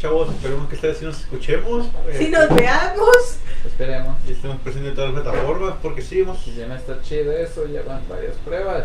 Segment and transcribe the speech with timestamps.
[0.00, 1.86] chavos, esperemos que esta vez sí nos escuchemos.
[2.08, 3.36] eh, Si nos veamos.
[3.66, 4.16] Esperemos.
[4.26, 6.38] Y estemos presentes en todas las plataformas, porque sí, hemos...
[6.42, 8.84] Si ya no está chido eso, ya van varias pruebas.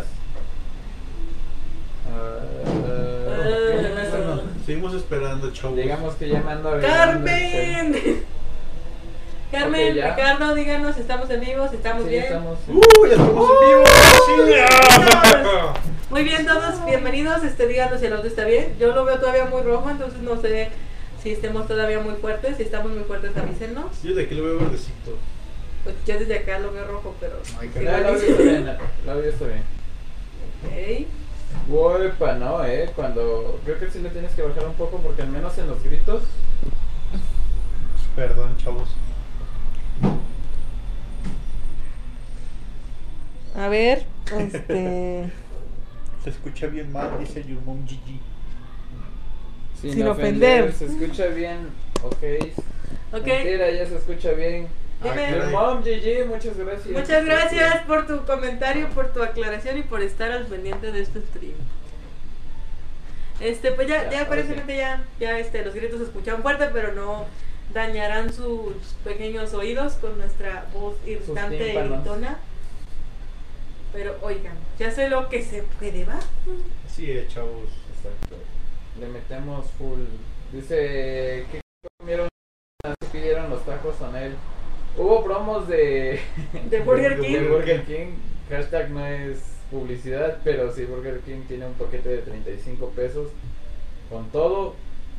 [2.08, 3.44] Ah, Ah.
[3.44, 5.76] ¿qué me Bueno, están- seguimos esperando, chavos.
[5.76, 7.72] Digamos que ya me ando aventando el cel.
[7.92, 8.24] Carmen.
[9.50, 10.14] Carmen, Ok, ya.
[10.16, 11.68] Ricardo, díganos, ¿estamos en vivo?
[11.68, 12.24] si ¿Estamos Sí, bien?
[12.24, 12.58] estamos.
[12.68, 13.06] ¡Uh!
[13.06, 13.84] ¡Ya estamos en vivo!
[14.26, 14.32] ¡Sí!
[16.10, 18.74] Muy bien todos, bienvenidos, este, díganos si el audio está bien.
[18.78, 20.70] Yo lo veo todavía muy rojo, entonces no sé
[21.22, 22.56] si estemos todavía muy fuertes.
[22.56, 24.02] Si estamos muy fuertes, avísenos.
[24.02, 25.16] Yo de aquí lo veo verdecito.
[25.84, 27.40] Pues yo desde acá lo veo rojo, pero...
[27.60, 28.68] Ay, No, igual el audio está bien,
[29.04, 29.62] el audio está bien.
[30.64, 31.06] Ok.
[31.68, 35.28] Uepa, no, eh, cuando creo que sí le tienes que bajar un poco porque al
[35.28, 36.22] menos en los gritos
[38.16, 38.88] Perdón, chavos.
[43.54, 44.06] A ver,
[44.38, 45.30] este...
[46.24, 48.35] Se escucha bien mal, dice your mom GG.
[49.86, 50.72] Sin, Sin ofender, ofender.
[50.74, 51.68] se escucha bien,
[52.02, 52.16] ok.
[53.12, 53.26] Ok.
[53.26, 54.68] Mentira, ya se escucha bien.
[55.02, 55.46] Ah, Dime.
[55.52, 56.88] Mom, GG, muchas gracias.
[56.88, 61.20] Muchas gracias por tu comentario, por tu aclaración y por estar al pendiente de este
[61.20, 61.54] stream.
[63.40, 67.26] Este, pues ya, Ya, aparentemente ya, ya este, los gritos se escuchan fuerte, pero no
[67.74, 68.72] dañarán sus
[69.04, 72.38] pequeños oídos con nuestra voz irritante y gritona.
[73.92, 76.18] Pero oigan, ya sé lo que se puede, ¿va?
[76.86, 77.68] Así es, chavos.
[77.96, 78.36] Exacto.
[79.00, 80.00] Le metemos full.
[80.52, 81.60] Dice que
[81.98, 82.28] comieron,
[82.84, 84.34] se pidieron los tacos con él.
[84.96, 86.20] Hubo promos de,
[86.70, 87.32] De Burger King.
[87.32, 88.06] de Burger King.
[88.48, 89.38] Hashtag no es
[89.70, 93.28] publicidad, pero sí Burger King tiene un paquete de 35 pesos.
[94.08, 94.76] Con todo,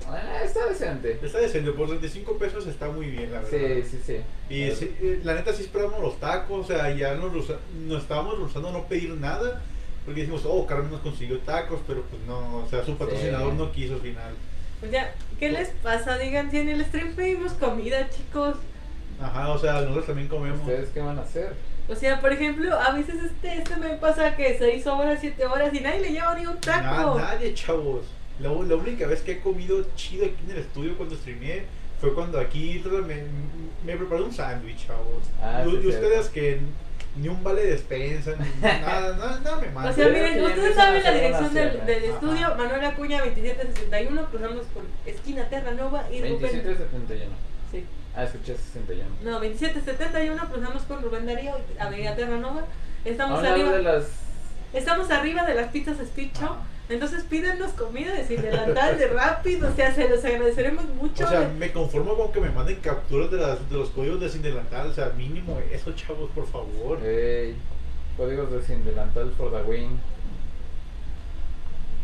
[0.08, 1.19] ah, está decente.
[1.22, 3.84] Está decente, por 35 pesos está muy bien, la verdad.
[3.84, 4.17] Sí, sí, sí.
[4.50, 8.38] Y sí, eh, la neta sí esperamos los tacos, o sea, ya nos, nos estábamos
[8.38, 9.62] rehusando a no pedir nada,
[10.08, 13.58] porque dijimos, oh, Carmen nos consiguió tacos, pero pues no, o sea, su patrocinador Sí.
[13.58, 14.33] no quiso al final.
[14.80, 16.17] Pues ya, ¿qué les pasa?
[16.17, 18.56] Digan, si en el stream pedimos comida, chicos.
[19.22, 20.62] Ajá, o sea, nosotros también comemos.
[20.62, 21.53] ¿Ustedes qué van a hacer?
[21.90, 25.73] O sea, por ejemplo, a veces este, este me pasa que 6 horas, 7 horas
[25.73, 27.17] y nadie le lleva ni un taco.
[27.17, 28.06] Na- nadie, chavos.
[28.40, 31.66] La, la única vez que he comido chido aquí en el estudio cuando streameé
[32.00, 33.23] fue cuando aquí me,
[33.85, 35.23] me preparé un sándwich, chavos.
[35.41, 36.31] Ah, y, sí, ustedes cierto.
[36.34, 36.59] que
[37.17, 39.91] ni un vale de despensa, ni nada, nada, nada me manda.
[39.91, 41.91] O sea, miren, ustedes saben la dirección del, Ajá.
[41.91, 46.41] estudio, Manuel Acuña 2761, cruzamos por esquina Terranova y Rubén.
[46.41, 47.31] 2771.
[47.72, 47.85] Sí.
[48.16, 49.05] Ah, escuché 61.
[49.23, 52.61] No, 2771, cruzamos con Rubén Darío, Avenida Terranova.
[52.61, 54.05] A Estamos arriba, de las
[54.73, 56.44] estamos arriba de las pizzas Speed Shop.
[56.44, 56.57] Ajá.
[56.90, 61.25] Entonces pídanos comida de sin delantal, de rápido, o sea, se los agradeceremos mucho.
[61.25, 64.30] O sea, me conformo con que me manden capturas de, las, de los códigos de
[64.30, 67.03] sin delantal, o sea, mínimo eso, chavos, por favor.
[67.03, 67.56] Ey,
[68.16, 70.00] códigos de sin delantal for the win.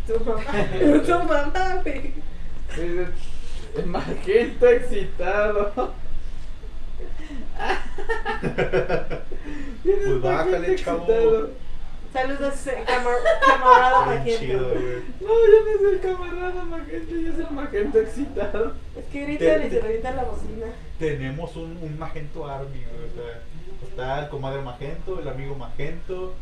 [0.06, 0.44] Tu mamá,
[1.06, 2.14] tu mamá, güey.
[2.76, 3.08] Dice,
[3.86, 5.94] Magenta excitado.
[9.84, 11.50] Pues bájale, chavo.
[12.14, 12.54] Saludos,
[12.86, 13.16] camar-
[13.46, 14.70] camarada chido, Magento.
[14.70, 15.02] güey.
[15.20, 18.74] No, ya no es el camarada Magenta, ya es el Magenta excitado.
[18.98, 20.66] Es que gritan y se revienta la bocina.
[21.00, 23.42] Tenemos un, un Magento Army, o sea,
[23.90, 26.36] está el comadre Magento, el amigo Magento,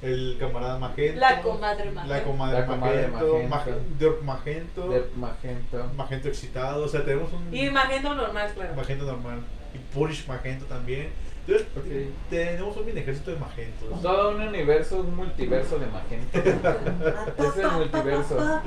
[0.00, 1.20] el camarada Magento.
[1.20, 2.14] La comadre Magento.
[2.14, 4.22] La comadre La comadre Magento, Magento.
[4.24, 5.86] Magento, De Magenta.
[5.94, 8.74] Magento excitado, o sea, tenemos un Y Magento normal, claro.
[8.74, 9.40] Magento normal.
[9.74, 11.10] Y Punish Magento también.
[11.48, 14.02] Entonces, tenemos un mini ejército de Magentos.
[14.02, 16.38] Todo un universo, un multiverso de Magenta.
[17.38, 18.60] Es el multiverso.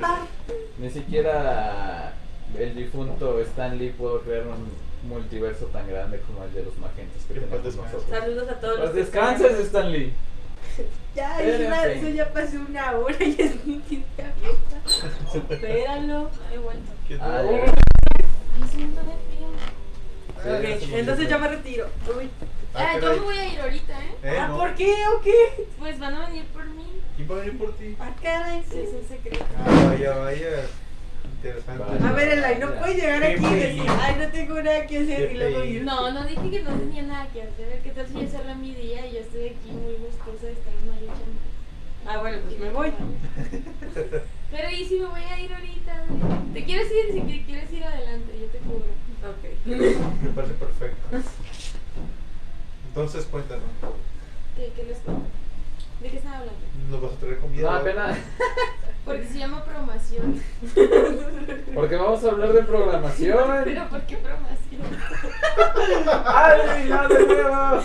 [0.78, 2.12] Ni siquiera
[2.58, 7.22] el difunto Stan Lee pudo crear un multiverso tan grande como el de los Magentos
[7.28, 8.04] que tenemos nosotros.
[8.10, 10.12] Saludos a todos los descanses, Stan Lee.
[11.14, 14.22] Ya, eso ya pasó una hora y es mi quinta.
[15.50, 16.30] Espéralo.
[16.50, 16.92] He vuelto.
[17.06, 17.50] ¿Qué Ah, tal?
[17.50, 17.74] ya.
[18.58, 20.56] Me siento de frío.
[20.78, 21.86] Ok, ya entonces yo me retiro.
[22.18, 22.30] Uy.
[22.74, 24.14] Ah, Ah, yo me voy a ir ahorita, ¿eh?
[24.22, 24.56] Eh, ah, no.
[24.58, 25.66] ¿por qué o qué?
[25.78, 26.86] Pues van a venir por mí.
[27.16, 27.96] ¿Quién va a venir por ti?
[28.00, 29.44] Ah, caray, Sí, es un secreto.
[29.58, 30.48] Ah, vaya, vaya.
[31.24, 31.82] Interesante.
[31.84, 32.08] Vaya.
[32.08, 35.32] A ver, Elay, no puedes llegar aquí y decir, ay, no tengo nada que hacer
[35.32, 35.82] y luego ir.
[35.84, 37.80] No, no dije que no tenía nada que hacer.
[37.82, 40.72] ¿Qué tal si ya será mi día y yo estoy aquí muy gustosa de estar
[40.72, 41.32] en Maruchan?
[42.06, 42.90] Ah, bueno, pues me voy.
[44.50, 46.04] Pero ¿y si me voy a ir ahorita?
[46.54, 47.12] ¿Te quieres ir?
[47.12, 48.86] Si qui- quieres ir adelante, yo te cubro.
[49.22, 49.66] Ok.
[50.22, 51.08] Me parece perfecto.
[52.94, 53.64] Entonces, cuéntanos.
[54.56, 55.22] ¿Qué, qué les cuento?
[56.02, 56.60] ¿De qué están hablando?
[56.90, 57.62] ¿Nos vas a traer comida?
[57.70, 58.18] No, apenas.
[59.04, 60.40] Porque se llama promoción.
[61.74, 63.38] Porque vamos a hablar de programación.
[63.64, 64.82] Pero ¿por qué promoción?
[66.26, 67.82] ¡Ay, no, de nuevo!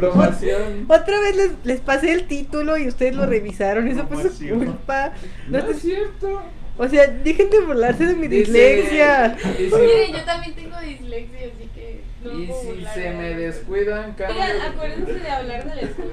[0.00, 0.86] Programación.
[0.88, 3.86] Otra vez les, les pasé el título y ustedes lo revisaron.
[3.88, 5.12] Eso fue su culpa.
[5.48, 6.42] No, No es te- cierto.
[6.82, 9.36] O sea, dejen de burlarse de mi Dice- dislexia.
[9.38, 13.34] Si, Miren, yo también tengo dislexia, así que no y puedo si se de me
[13.36, 14.42] descuidan, Oigan, cambio.
[14.72, 16.10] acuérdense de hablar del estudio,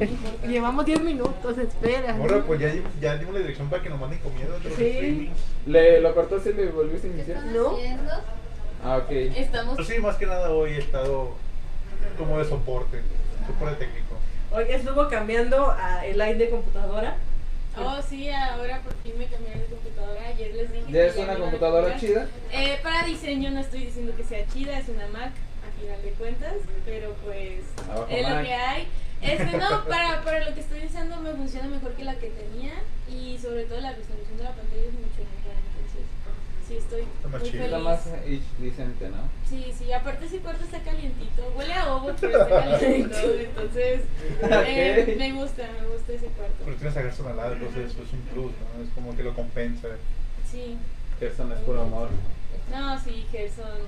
[0.00, 0.08] ¿eh?
[0.48, 2.14] Llevamos 10 minutos, espera.
[2.16, 5.30] Ahora, pues ya, ya dimos la dirección para que nos manden comida de Sí.
[5.66, 7.44] ¿Le lo cortaste y le volviste a ¿Qué iniciar?
[7.46, 7.74] ¿No?
[7.74, 8.12] haciendo?
[8.84, 9.10] Ah, ok.
[9.10, 11.34] Estamos Pues sí, más que nada hoy he estado
[12.16, 13.00] como de soporte,
[13.48, 14.14] soporte técnico.
[14.52, 17.16] Hoy estuvo cambiando a el line de computadora.
[17.84, 20.20] Oh, sí, ahora por fin me cambiaron de computadora.
[20.28, 20.92] Ayer les dije.
[20.92, 22.28] ¿Ya es una computadora chida?
[22.52, 25.32] Eh, para diseño no estoy diciendo que sea chida, es una Mac,
[25.66, 26.54] a final de cuentas,
[26.84, 28.36] pero pues Abajo es Mac.
[28.36, 28.86] lo que hay.
[29.22, 32.72] Este no, para, para lo que estoy usando me funciona mejor que la que tenía
[33.06, 35.39] y sobre todo la resolución de la pantalla es mucho mejor,
[36.70, 37.64] sí estoy Está más muy chido.
[37.64, 37.84] Está feliz.
[37.84, 39.16] más HD decente, ¿no?
[39.48, 44.00] Sí, sí, aparte ese cuarto está calientito, huele a ovo, pero está calientito, entonces
[44.42, 46.54] eh, me gusta, me gusta ese cuarto.
[46.64, 48.82] Pero tienes a Gerson al lado, entonces eso es un plus, ¿no?
[48.84, 49.88] Es como que lo compensa.
[50.50, 50.76] Sí.
[51.18, 52.08] Gerson es puro amor.
[52.70, 53.80] No, sí, Gerson.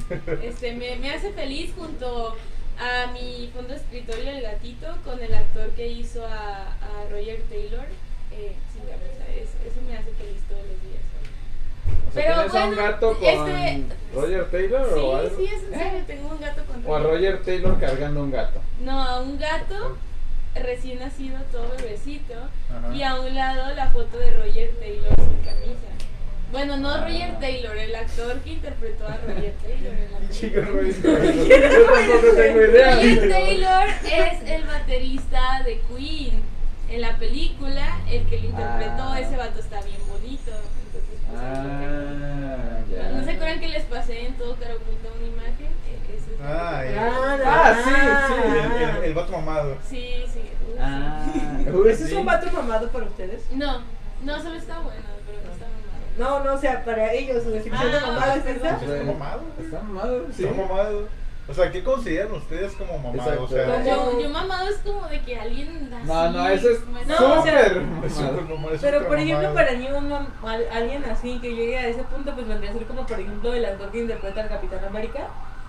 [0.42, 2.36] Este, me, me hace feliz junto
[2.78, 7.84] a mi fondo escritorio El Gatito con el actor que hizo a, a Roger Taylor.
[8.32, 11.04] Eh, sí, la verdad, es- eso me hace feliz todos los días.
[12.14, 13.82] Pero ¿Tienes a un gato con este-
[14.14, 15.36] Roger Taylor o algo?
[15.36, 18.60] sí, es en serio, tengo un gato con O a Roger Taylor cargando un gato.
[18.80, 19.96] No, a un gato
[20.54, 22.34] recién nacido, todo bebecito,
[22.70, 22.92] Ajá.
[22.94, 25.86] y a un lado la foto de Roger Taylor sin camisa.
[26.50, 31.18] Bueno, no Roger Taylor, el actor que interpretó a Roger Taylor en la Chico, película.
[31.18, 31.48] Roy.
[31.48, 32.94] Yo tampoco tengo idea.
[32.96, 36.42] Roger Taylor es el baterista de Queen.
[36.90, 39.20] En la película, el que lo interpretó, Ah.
[39.20, 40.50] ese vato está bien bonito.
[41.38, 43.08] Ah, ¿no- ya.
[43.10, 45.66] ¿No se acuerdan que les pasé en todo cara oculta una imagen?
[45.66, 46.96] Eh, ese es- Ah, eh.
[47.44, 47.90] Ah, sí,
[48.28, 49.76] sí, El, el, el vato mamado.
[49.88, 50.40] Sí, sí.
[50.68, 51.70] uy, Ah, sí.
[51.70, 53.42] uy, ¿Ese es un vato mamado para ustedes?
[53.52, 53.82] No,
[54.22, 55.80] no, solo está bueno, pero no está mamado.
[56.18, 58.70] No, no, o sea, para ellos, su definición de Ah, mamado es esa.
[58.76, 59.42] Está mamado.
[59.60, 60.44] Está mamado, sí.
[60.44, 61.08] Está mamado.
[61.50, 63.42] O sea, ¿qué consideran ustedes como mamado?
[63.42, 63.84] O sea.
[63.84, 66.06] Yo, yo mamado es como de que alguien así.
[66.06, 68.42] No, no, eso es No, o sea, súper es mamado.
[68.56, 69.54] mamado, es Pero por ejemplo, mamado.
[69.54, 72.74] para mí un mam- al- alguien así que llegue a ese punto, pues vendría a
[72.74, 75.26] ser como por ejemplo el actor que interpreta al Capitán América.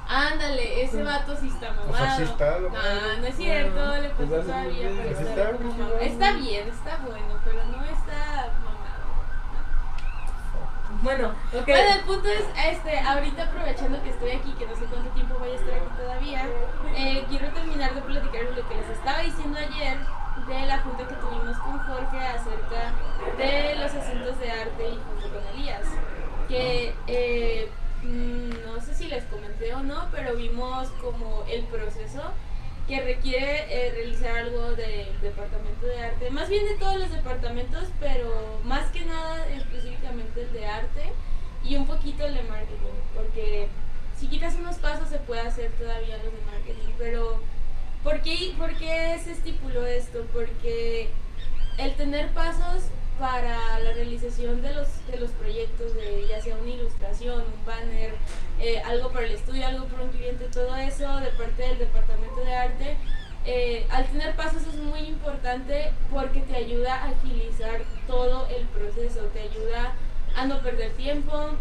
[0.07, 1.93] Ándale, ese vato sí está mamado.
[1.93, 5.55] O sea, sí está, lo- No, no es cierto, le Pues puse hace todavía estar
[5.55, 8.70] Está Está bien, está bueno, pero no está mamado.
[11.01, 11.65] Bueno, ok.
[11.65, 15.35] Bueno, el punto es, este, ahorita aprovechando que estoy aquí, que no sé cuánto tiempo
[15.39, 16.45] voy a estar aquí todavía,
[16.95, 19.97] eh, quiero terminar de platicar lo que les estaba diciendo ayer
[20.47, 22.93] de la junta que tuvimos con Jorge acerca
[23.37, 25.87] de los asuntos de arte y junto con Elías.
[26.47, 27.71] Que eh,
[28.03, 32.21] mm, no sé si les comenté o no, pero vimos como el proceso
[32.87, 37.87] que requiere eh, realizar algo del departamento de arte, más bien de todos los departamentos,
[37.99, 41.13] pero más que nada específicamente el de arte
[41.63, 43.67] y un poquito el de marketing, porque
[44.17, 47.39] si quitas unos pasos se puede hacer todavía los de marketing, pero
[48.03, 50.25] ¿por qué, por qué se estipuló esto?
[50.33, 51.09] Porque
[51.77, 52.83] el tener pasos
[53.21, 58.15] para la realización de los, de los proyectos, de ya sea una ilustración, un banner,
[58.59, 62.43] eh, algo para el estudio, algo para un cliente, todo eso de parte del departamento
[62.43, 62.97] de arte,
[63.45, 69.19] eh, al tener pasos es muy importante porque te ayuda a agilizar todo el proceso,
[69.33, 69.93] te ayuda
[70.35, 71.51] a no perder tiempo,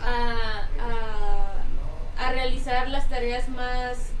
[0.00, 4.12] a, a, a realizar las tareas más,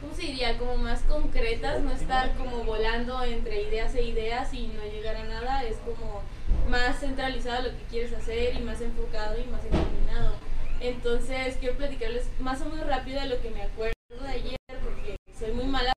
[0.00, 0.58] ¿cómo se diría?
[0.58, 5.24] Como más concretas, no estar como volando entre ideas e ideas y no llegar a
[5.24, 6.22] nada, es como
[6.68, 10.34] más centralizado lo que quieres hacer y más enfocado y más encaminado.
[10.80, 15.16] Entonces quiero platicarles más o menos rápido de lo que me acuerdo de ayer porque
[15.38, 15.92] soy muy mala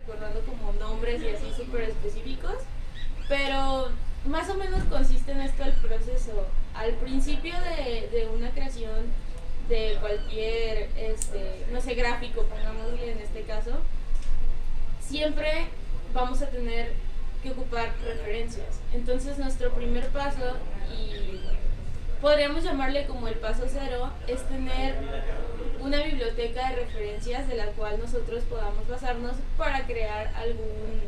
[0.00, 2.56] recordando como nombres y así súper específicos,
[3.28, 3.88] pero
[4.24, 6.46] más o menos consiste en esto el proceso.
[6.74, 9.06] Al principio de, de una creación
[9.68, 13.72] de cualquier, este, no sé, gráfico, pongámosle en este caso,
[15.00, 15.66] siempre
[16.14, 16.92] vamos a tener
[17.42, 18.80] que ocupar referencias.
[18.92, 20.56] Entonces nuestro primer paso,
[20.90, 21.40] y
[22.20, 24.96] podríamos llamarle como el paso cero, es tener
[25.80, 31.00] una biblioteca de referencias de la cual nosotros podamos basarnos para crear algún,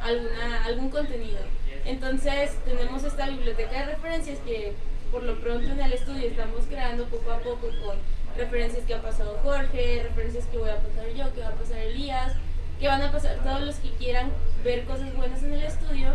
[0.00, 1.40] alguna, algún contenido.
[1.84, 4.72] Entonces tenemos esta biblioteca de referencias que
[5.14, 7.96] por lo pronto en el estudio estamos creando poco a poco con
[8.36, 11.78] referencias que ha pasado Jorge, referencias que voy a pasar yo, que va a pasar
[11.78, 12.32] Elías,
[12.80, 14.32] que van a pasar todos los que quieran
[14.64, 16.08] ver cosas buenas en el estudio.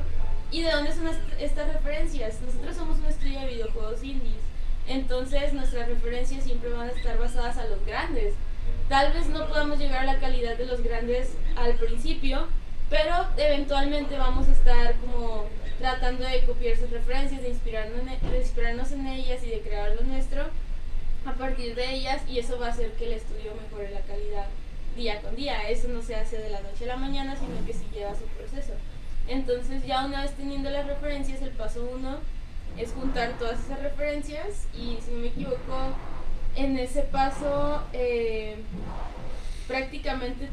[0.52, 2.42] ¿Y de dónde son est- estas referencias?
[2.42, 4.44] Nosotros somos un estudio de videojuegos indies,
[4.86, 8.34] entonces nuestras referencias siempre van a estar basadas a los grandes.
[8.90, 12.48] Tal vez no podamos llegar a la calidad de los grandes al principio,
[12.90, 15.46] pero eventualmente vamos a estar como
[15.80, 19.96] tratando de copiar sus referencias, de inspirarnos, en, de inspirarnos en ellas y de crear
[19.96, 20.44] lo nuestro
[21.26, 24.48] a partir de ellas y eso va a hacer que el estudio mejore la calidad
[24.96, 25.70] día con día.
[25.70, 28.26] Eso no se hace de la noche a la mañana, sino que sí lleva su
[28.26, 28.74] proceso.
[29.28, 32.18] Entonces ya una vez teniendo las referencias, el paso uno
[32.78, 35.96] es juntar todas esas referencias y si no me equivoco,
[36.56, 38.58] en ese paso eh,
[39.68, 40.50] prácticamente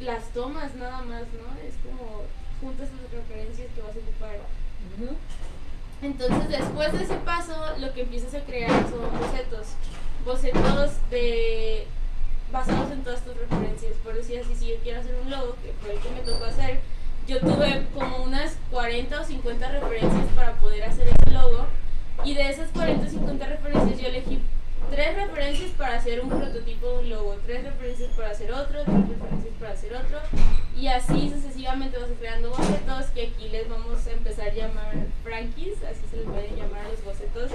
[0.00, 1.66] las tomas nada más, ¿no?
[1.66, 2.22] Es como
[2.60, 4.65] juntas las referencias que vas a ocupar.
[6.02, 9.68] Entonces después de ese paso lo que empiezas a crear son bocetos,
[10.24, 11.86] bocetos de
[12.52, 13.92] basados en todas tus referencias.
[14.04, 16.44] Por decir así, si yo quiero hacer un logo, que fue el que me tocó
[16.44, 16.80] hacer,
[17.26, 21.66] yo tuve como unas 40 o 50 referencias para poder hacer ese logo.
[22.24, 24.40] Y de esas 40 o 50 referencias yo elegí
[24.90, 29.08] tres referencias para hacer un prototipo de un logo, tres referencias para hacer otro, tres
[29.08, 30.18] referencias para hacer otro.
[30.76, 35.82] Y así sucesivamente vas creando bocetos que aquí les vamos a empezar a llamar frankies,
[35.82, 37.50] así se les puede llamar a los bocetos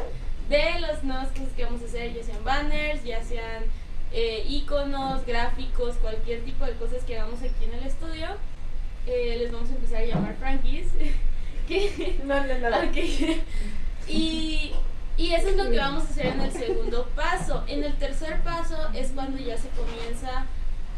[0.50, 3.64] de las nuevas cosas que vamos a hacer, ya sean banners, ya sean
[4.12, 8.28] eh, iconos, gráficos, cualquier tipo de cosas que hagamos aquí en el estudio,
[9.08, 10.88] eh, les vamos a empezar a llamar Frankies.
[12.26, 12.78] no, no, no.
[14.08, 14.74] Y,
[15.22, 17.64] y eso es lo que vamos a hacer en el segundo paso.
[17.68, 20.48] En el tercer paso es cuando ya se comienza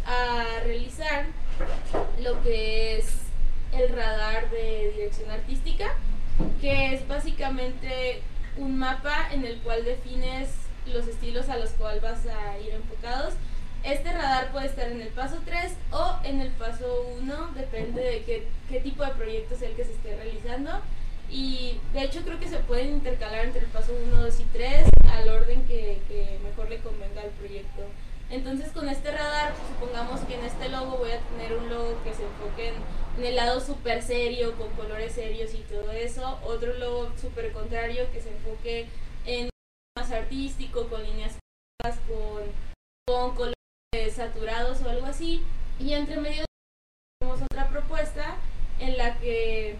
[0.05, 1.25] a realizar
[2.21, 3.05] lo que es
[3.73, 5.93] el radar de dirección artística,
[6.61, 8.21] que es básicamente
[8.55, 10.51] un mapa en el cual defines
[10.85, 13.33] los estilos a los cuales vas a ir enfocados.
[13.83, 18.23] Este radar puede estar en el paso 3 o en el paso 1, depende de
[18.23, 20.71] qué, qué tipo de proyecto es el que se esté realizando.
[21.33, 24.87] Y de hecho creo que se pueden intercalar entre el paso 1, 2 y 3
[25.11, 27.81] al orden que, que mejor le convenga al proyecto.
[28.29, 32.13] Entonces con este radar, supongamos que en este logo voy a tener un logo que
[32.13, 32.75] se enfoque en,
[33.17, 36.39] en el lado súper serio, con colores serios y todo eso.
[36.45, 38.85] Otro logo súper contrario que se enfoque
[39.25, 39.49] en
[39.97, 41.37] más artístico, con líneas
[42.07, 42.43] con,
[43.07, 45.43] con colores saturados o algo así.
[45.79, 46.45] Y entre medio
[47.19, 48.35] tenemos otra propuesta
[48.79, 49.77] en la que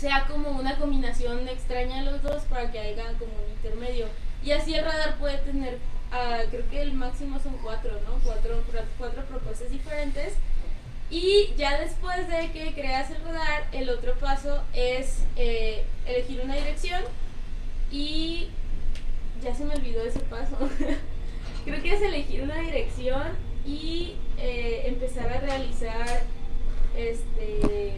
[0.00, 4.06] sea como una combinación extraña de los dos para que haya como un intermedio.
[4.42, 8.18] Y así el radar puede tener, uh, creo que el máximo son cuatro, ¿no?
[8.24, 8.64] Cuatro,
[8.98, 10.32] cuatro propuestas diferentes.
[11.10, 16.54] Y ya después de que creas el radar, el otro paso es eh, elegir una
[16.54, 17.02] dirección
[17.90, 18.48] y
[19.42, 20.56] ya se me olvidó ese paso.
[21.64, 23.22] Creo que es elegir una dirección
[23.66, 26.22] y eh, empezar a realizar
[26.96, 27.96] este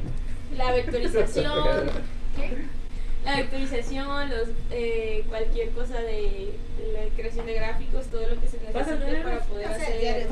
[0.56, 1.90] la vectorización.
[3.24, 6.54] La vectorización, los, eh, cualquier cosa de,
[6.92, 10.28] la creación de gráficos, todo lo que se necesite para poder hacer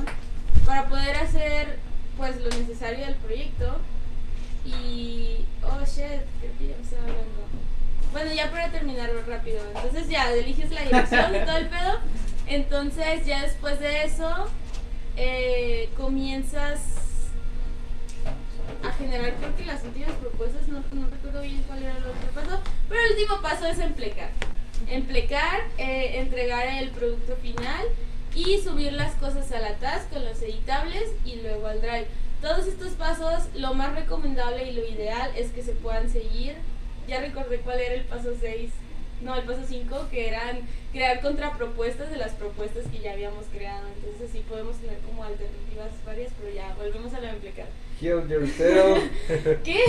[0.67, 1.79] para poder hacer
[2.17, 3.79] pues lo necesario del proyecto
[4.65, 7.41] y oh shit, creo que ya me estaba hablando.
[8.13, 9.63] Bueno, ya para terminarlo rápido.
[9.75, 11.99] Entonces ya eliges la dirección y todo el pedo.
[12.49, 14.49] Entonces ya después de eso
[15.17, 16.81] eh, comienzas
[18.83, 22.31] a generar creo que las últimas propuestas, no, no recuerdo bien cuál era el otro
[22.35, 24.31] paso, pero el último paso es emplecar.
[24.89, 27.87] Emplecar, eh, entregar el producto final
[28.35, 32.07] y subir las cosas a la task con los editables y luego al drive.
[32.41, 36.57] Todos estos pasos, lo más recomendable y lo ideal es que se puedan seguir
[37.11, 38.71] ya recordé cuál era el paso 6,
[39.23, 40.61] no, el paso 5, que eran
[40.93, 43.87] crear contrapropuestas de las propuestas que ya habíamos creado.
[43.97, 47.67] Entonces sí podemos tener como alternativas varias, pero ya volvemos a la implicar.
[47.99, 48.99] Kill yourself.
[49.65, 49.81] ¿Qué?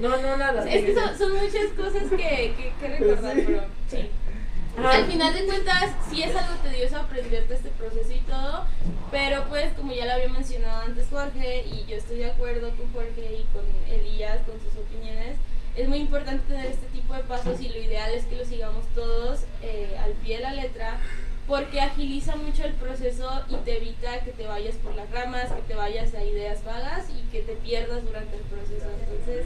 [0.00, 0.68] No, no, nada.
[0.68, 4.10] Es que son, son muchas cosas que, que, que recordar, pero sí.
[4.76, 8.66] Al final de cuentas, sí es algo tedioso aprenderte este proceso y todo,
[9.10, 12.92] pero pues como ya lo había mencionado antes Jorge, y yo estoy de acuerdo con
[12.92, 15.36] Jorge y con Elías, con sus opiniones,
[15.76, 18.86] es muy importante tener este tipo de pasos y lo ideal es que lo sigamos
[18.94, 20.98] todos eh, al pie de la letra
[21.46, 25.62] porque agiliza mucho el proceso y te evita que te vayas por las ramas, que
[25.62, 28.86] te vayas a ideas vagas y que te pierdas durante el proceso.
[29.00, 29.44] Entonces,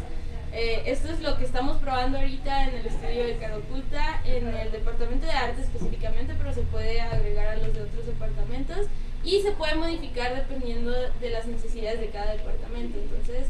[0.52, 4.70] eh, esto es lo que estamos probando ahorita en el estudio de Caroculta, en el
[4.70, 8.86] departamento de arte específicamente, pero se puede agregar a los de otros departamentos
[9.24, 12.98] y se puede modificar dependiendo de las necesidades de cada departamento.
[12.98, 13.48] Entonces,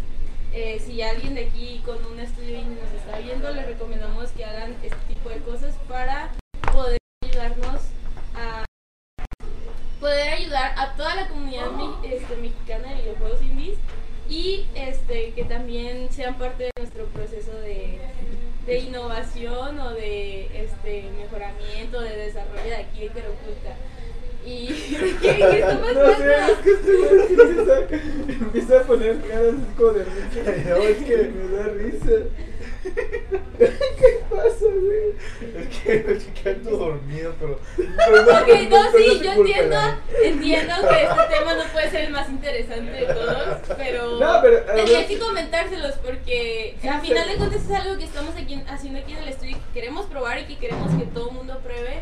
[0.52, 4.76] eh, si alguien de aquí con un estudio nos está viendo, les recomendamos que hagan
[4.82, 6.32] este tipo de cosas para
[6.72, 7.82] poder ayudarnos
[8.34, 8.64] a
[10.00, 11.66] poder ayudar a toda la comunidad
[12.04, 13.78] este, mexicana de videojuegos indies
[14.28, 17.98] y este, que también sean parte de nuestro proceso de,
[18.66, 23.76] de innovación o de este, mejoramiento, de desarrollo de aquí de Queroculta.
[24.48, 26.06] ¿Y qué, qué está pasando?
[26.06, 30.68] No sé, es que estoy empieza a poner caras como de risa.
[30.68, 32.10] No, es que me da risa.
[33.58, 35.14] ¿Qué pasa, güey?
[35.56, 37.52] Es que es que ando dormido, pero.
[37.54, 39.76] Ok, no, pero sí, es yo entiendo,
[40.22, 44.62] entiendo que este tema no puede ser el más interesante de todos, pero, No, pero,
[44.74, 47.08] tenía que comentárselos porque Sí, a sí.
[47.08, 49.72] final de cuentas es algo que estamos aquí, haciendo aquí en el estudio y que
[49.80, 52.00] queremos probar y que queremos que todo el mundo pruebe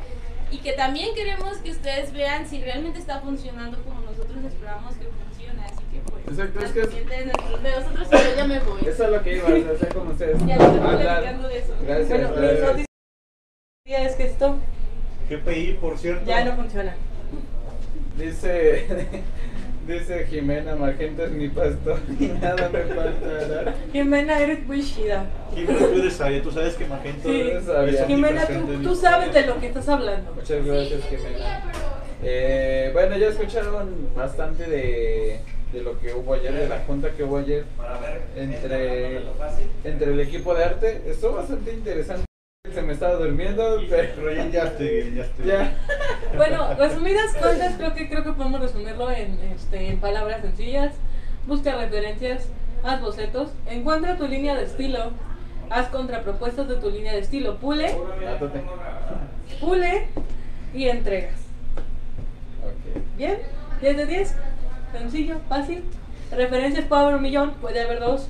[0.50, 5.06] y que también queremos que ustedes vean si realmente está funcionando como nosotros esperamos que
[5.06, 8.80] funcione, así que pues Exacto, es que de, nosotros yo ya me voy.
[8.86, 10.38] Eso es lo que iba a hacer, como ustedes.
[10.46, 11.74] Ya no estoy platicando de eso.
[11.82, 12.08] Gracias.
[12.08, 12.66] Bueno, mi gracias.
[12.66, 12.86] noticia
[13.86, 14.56] es que esto
[15.28, 16.24] GPI, por cierto.
[16.26, 16.96] ya no funciona.
[18.16, 18.86] Dice,
[19.86, 23.74] dice Jimena, Magenta es mi pastor y nada me faltará.
[23.92, 25.26] Jimena, eres muy chida.
[25.54, 27.40] Jimena, tú eres sabia, tú sabes que Magento Sí.
[27.52, 28.06] es Sabia.
[28.06, 30.32] Jimena, tú, tú sabes de lo que estás hablando.
[30.32, 31.62] Muchas gracias, Sí, Jimena.
[32.22, 35.40] Eh, bueno, ya escucharon bastante de,
[35.72, 37.64] de lo que hubo ayer, de la junta que hubo ayer
[38.36, 39.20] entre,
[39.84, 41.02] entre el equipo de arte.
[41.06, 42.25] Estuvo bastante interesante.
[42.74, 45.72] Se me estaba durmiendo, pero ya, ya estoy bien, ya estoy ya.
[46.36, 50.94] Bueno, resumidas cuentas, creo que creo que podemos resumirlo en, este, en palabras sencillas.
[51.46, 52.48] Busca referencias,
[52.82, 55.12] haz bocetos, encuentra tu línea de estilo,
[55.70, 57.96] haz contrapropuestas de tu línea de estilo, pule,
[59.60, 60.08] pule
[60.74, 61.40] y entregas.
[63.16, 63.38] ¿Bien?
[63.80, 64.34] 10 de 10,
[64.92, 65.84] sencillo, fácil.
[66.30, 68.28] Referencias puede haber un millón, puede haber dos.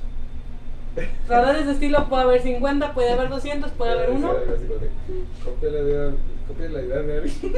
[1.29, 4.33] Radares de estilo puede haber 50, puede haber 200, puede haber uno.
[5.45, 6.11] Copia la idea,
[6.49, 7.53] copia la idea de alguien.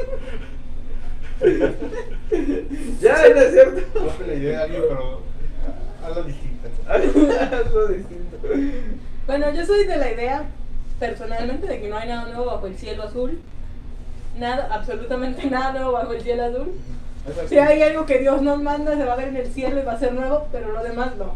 [3.01, 4.01] ya, no es cierto.
[4.01, 5.21] Copia la idea de alguien, pero
[6.05, 6.69] hazlo distinta.
[6.89, 8.39] Hazlo distinto.
[9.27, 10.45] Bueno, yo soy de la idea,
[10.99, 13.39] personalmente, de que no hay nada nuevo bajo el cielo azul.
[14.37, 16.73] Nada, absolutamente nada nuevo bajo el cielo azul.
[17.49, 19.85] Si hay algo que Dios nos manda, se va a ver en el cielo y
[19.85, 21.35] va a ser nuevo, pero lo demás no.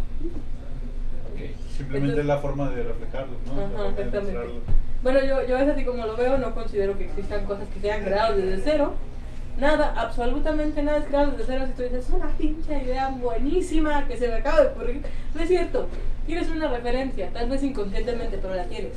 [1.83, 3.81] Simplemente es la forma de reflejarlo, ¿no?
[3.81, 4.61] Ajá, exactamente.
[5.03, 8.05] Bueno, yo, yo es así como lo veo, no considero que existan cosas que sean
[8.05, 8.95] creadas desde cero.
[9.59, 11.65] Nada, absolutamente nada es creado desde cero.
[11.67, 15.03] Si tú dices, es una pinche idea buenísima que se me acaba de ocurrir.
[15.35, 15.89] No es cierto.
[16.25, 18.93] Tienes una referencia, tal vez inconscientemente, pero la tienes.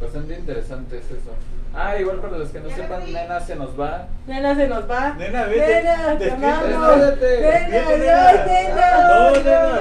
[0.00, 1.32] Bastante interesante es eso.
[1.78, 4.08] Ah, igual para los que no sepan, Nena se nos va.
[4.26, 5.12] Nena, se nos va.
[5.14, 6.46] Nena, vete, Nena, te despídete.
[6.46, 6.96] amamos.
[6.96, 7.06] Nena,
[7.52, 8.46] ay, nena.
[8.46, 9.08] nena.
[9.08, 9.30] No,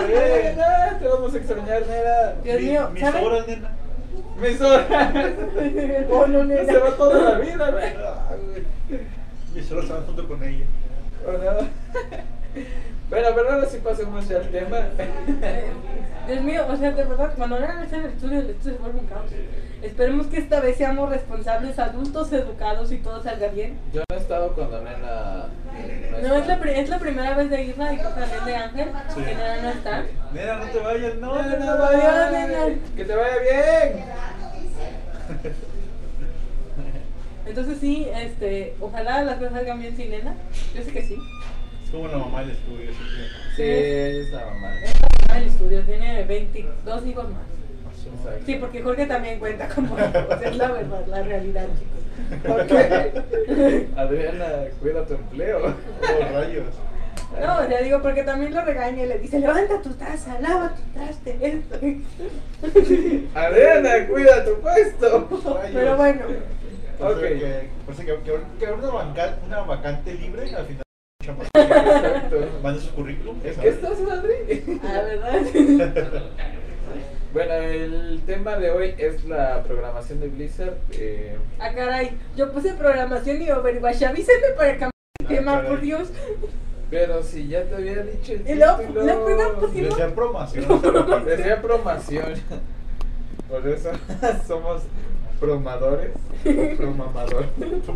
[0.08, 2.34] nena, te vamos a extrañar, Nena.
[2.44, 3.70] Dios Mi- mío, mis horas, nena.
[4.42, 4.86] Mis horas.
[6.12, 6.66] Oh, no, nena.
[6.66, 7.94] Se va toda la vida, güey.
[9.54, 10.66] Mis horas estaban junto con ella.
[13.12, 13.22] ¿O no?
[13.22, 14.78] Bueno, pero ahora sí pasemos ya al tema.
[16.28, 18.82] Dios mío, o sea, de verdad, cuando Nena está en el estudio, el estudio se
[18.82, 19.32] vuelve un caos.
[19.84, 23.78] Esperemos que esta vez seamos responsables, adultos, educados y todo salga bien.
[23.94, 25.46] Yo no he estado cuando Nena.
[26.24, 29.22] No, es la, es la primera vez de Isla y también de Ángel, Sí.
[29.22, 30.04] que Nena no está.
[30.34, 31.42] Nena, no te vayas, no, bye.
[31.44, 32.76] Adiós, nena.
[32.96, 34.06] Que te vaya bien.
[37.46, 40.34] Entonces sí, este, ojalá las cosas salgan bien sin Nena.
[40.74, 41.18] Yo sé que sí.
[41.96, 42.92] Es como la mamá del estudio.
[43.56, 44.70] Sí, ella es la mamá.
[45.30, 47.42] Ah, el estudio tiene 22 hijos más.
[48.46, 52.52] Sí, porque Jorge también cuenta como hijos, es la verdad, la realidad, chicos.
[53.98, 54.46] Adriana,
[54.82, 55.60] cuida tu empleo.
[55.68, 56.66] Oh, rayos.
[57.40, 61.00] No, sea, digo, porque también lo regaña y le dice, levanta tu taza, lava tu
[61.00, 61.80] traste, esto.
[63.40, 65.30] Adriana, cuida tu puesto.
[65.46, 65.72] Rayos.
[65.74, 66.22] Pero bueno,
[67.00, 67.40] Parece Ok.
[67.40, 70.85] que, parece que, que, que habrá una, banca- una vacante libre al final.
[71.32, 72.38] Exacto.
[72.64, 73.38] Manda su currículum.
[73.44, 73.60] ¿En ¿sabes?
[73.60, 74.80] qué estás, Adri?
[74.84, 76.24] la verdad.
[77.34, 80.76] Bueno, el tema de hoy es la programación de Blizzard.
[80.94, 85.70] Eh, Ah, caray, yo puse programación y Overwatch, avísenme para cambiar el Ah, tema, caray.
[85.70, 86.10] por Dios.
[86.90, 89.04] pero si ya te había dicho el Y luego, título.
[89.04, 91.26] luego, luego pusimos- Decía promoción.
[91.26, 92.26] Decía promoción.
[93.50, 93.92] Por eso
[94.48, 94.84] somos
[95.40, 96.12] promadores.
[96.16, 97.50] o Promamadores.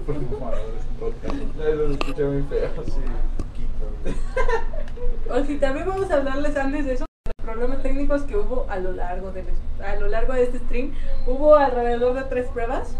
[0.05, 1.35] Programadores, podcast.
[1.35, 2.69] Eso se escucha muy feo.
[2.85, 3.01] Sí,
[3.37, 5.33] poquito.
[5.33, 8.77] O si también vamos a hablarles antes de eso, los problemas técnicos que hubo a
[8.77, 9.43] lo largo de,
[9.85, 10.93] a lo largo de este stream.
[11.27, 12.95] Hubo alrededor de tres pruebas.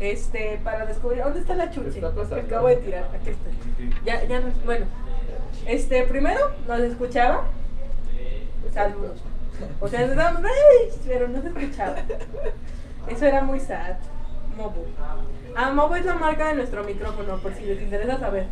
[0.00, 1.22] Este, para descubrir.
[1.22, 2.00] ¿Dónde está la chuche?
[2.00, 3.08] Que acabo de tirar.
[3.14, 3.50] Aquí está.
[4.04, 4.48] Ya, ya no.
[4.64, 4.86] Bueno.
[5.66, 7.44] Este, primero nos escuchaba.
[8.72, 9.20] Saludos.
[9.80, 11.96] O sea, nos estábamos, "Ay", pero no se escuchaba.
[13.08, 13.96] Eso era muy sad.
[14.56, 14.86] Mobo.
[15.56, 18.46] Ah, Mobo es la marca de nuestro micrófono, por si les interesa saber.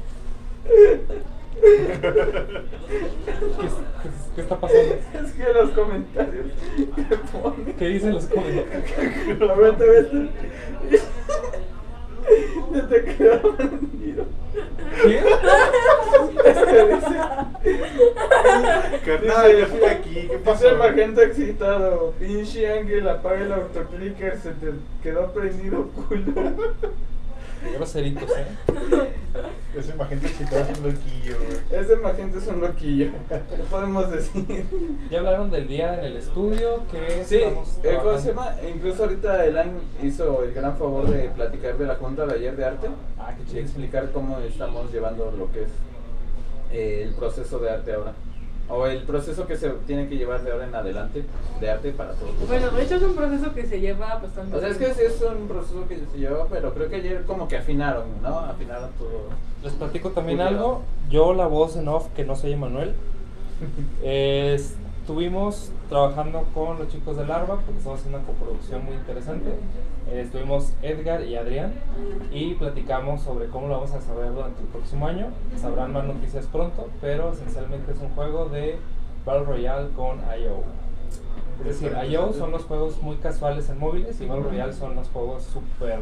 [4.35, 4.95] ¿Qué está pasando?
[5.23, 6.47] Es que los comentarios
[7.09, 7.75] que ponen.
[7.79, 8.85] ¿Qué dicen los comentarios?
[9.39, 10.31] Vete, vete.
[12.73, 14.25] Ya te quedó rendido.
[15.03, 15.19] ¿Qué?
[16.45, 17.17] Es que dice.
[19.05, 20.15] Carnal, yo estoy aquí.
[20.31, 20.65] ¿Qué pasó?
[20.65, 22.13] Dice Magenta excitado.
[22.19, 24.39] Pinche Ángel, apaga el autoclicker.
[24.39, 26.33] Se te quedó prendido, culo.
[27.63, 28.47] Qué groseritos, ¿eh?
[29.79, 31.81] Ese magenta excitado es un loquillo, güey.
[31.83, 33.07] Ese Magenta es un loquillo.
[33.31, 34.67] ¿Qué podemos decir?
[35.11, 38.59] Ya hablaron del día en el estudio que Sí, estamos eh, ¿cómo se trabajando.
[38.61, 38.69] llama?
[38.75, 39.73] Incluso ahorita Elan
[40.03, 43.43] hizo el gran favor de platicar de la junta de ayer de arte Ah, qué
[43.45, 43.61] y chido.
[43.63, 45.71] explicar cómo estamos llevando lo que es
[46.73, 48.13] eh, el proceso de arte ahora.
[48.69, 51.25] O el proceso que se tiene que llevar de ahora en adelante
[51.61, 52.33] de arte para todos.
[52.47, 54.57] Bueno, de hecho es un proceso que se lleva bastante.
[54.57, 57.25] O sea, es que sí es un proceso que se llevó, pero creo que ayer
[57.25, 58.39] como que afinaron, ¿no?
[58.39, 59.29] Afinaron todo.
[59.63, 60.83] Les platico también algo.
[61.11, 62.95] Yo, la voz en off, que no soy Emanuel,
[64.03, 64.59] eh,
[65.03, 69.51] estuvimos trabajando con los chicos de Larva, porque estamos haciendo una coproducción muy interesante.
[70.09, 71.73] Eh, estuvimos Edgar y Adrián
[72.31, 75.27] y platicamos sobre cómo lo vamos a desarrollar durante el próximo año.
[75.61, 78.79] Sabrán más noticias pronto, pero esencialmente es un juego de
[79.27, 80.63] Battle Royale con IO.
[81.61, 85.09] Es decir, IO son los juegos muy casuales en móviles y Battle Royale son los
[85.09, 85.99] juegos súper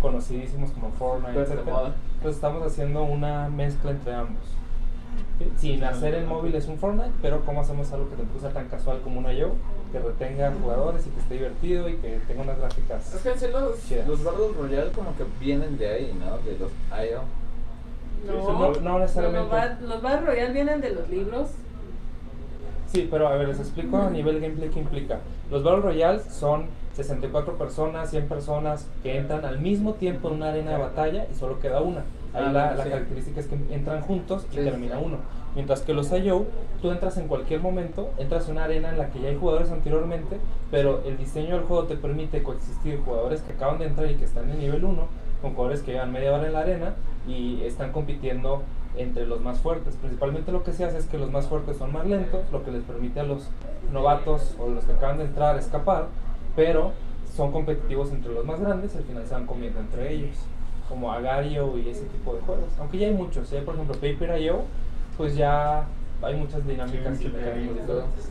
[0.00, 1.58] conocidísimos como Fortnite, etc.
[1.58, 4.59] Entonces estamos haciendo una mezcla entre ambos.
[5.56, 9.00] Sin hacer en móviles un Fortnite, pero cómo hacemos algo que tampoco sea tan casual
[9.02, 9.52] como una IO,
[9.92, 13.14] que retenga jugadores y que esté divertido y que tenga unas gráficas.
[13.14, 14.06] Es que sí los, chidas.
[14.06, 16.38] los Battle Royale como que vienen de ahí, ¿no?
[16.38, 16.70] De los
[17.10, 17.22] IO.
[18.26, 19.42] No, No, no necesariamente.
[19.42, 21.48] Los, Bat- los Battle Royale vienen de los libros.
[22.92, 25.20] Sí, pero a ver, les explico a nivel gameplay qué implica.
[25.50, 30.48] Los Battle Royale son 64 personas, 100 personas que entran al mismo tiempo en una
[30.50, 32.00] arena de batalla y solo queda una.
[32.34, 35.02] Ahí Ah, la, característica es que entran juntos y Sí, termina sí.
[35.04, 35.18] uno.
[35.54, 36.44] Mientras que los IO,
[36.80, 39.70] tú entras en cualquier momento, entras en una arena en la que ya hay jugadores
[39.72, 40.38] anteriormente,
[40.70, 44.24] pero el diseño del juego te permite coexistir jugadores que acaban de entrar y que
[44.24, 45.06] están en nivel 1
[45.42, 46.94] con jugadores que llevan media hora en la arena
[47.26, 48.62] y están compitiendo
[48.96, 49.96] entre los más fuertes.
[49.96, 52.70] Principalmente lo que se hace es que los más fuertes son más lentos, lo que
[52.70, 53.48] les permite a los
[53.92, 56.06] novatos o los que acaban de entrar escapar,
[56.56, 56.92] pero
[57.34, 60.36] son competitivos entre los más grandes y al final se van comiendo entre ellos,
[60.88, 62.70] como Agario y ese tipo de juegos.
[62.78, 63.62] Aunque ya hay muchos, ¿eh?
[63.64, 64.62] por ejemplo Paper.io,
[65.16, 65.84] pues ya
[66.22, 67.80] hay muchas dinámicas Sí, y mecanismos mecanismo.
[67.82, 68.30] diferentes.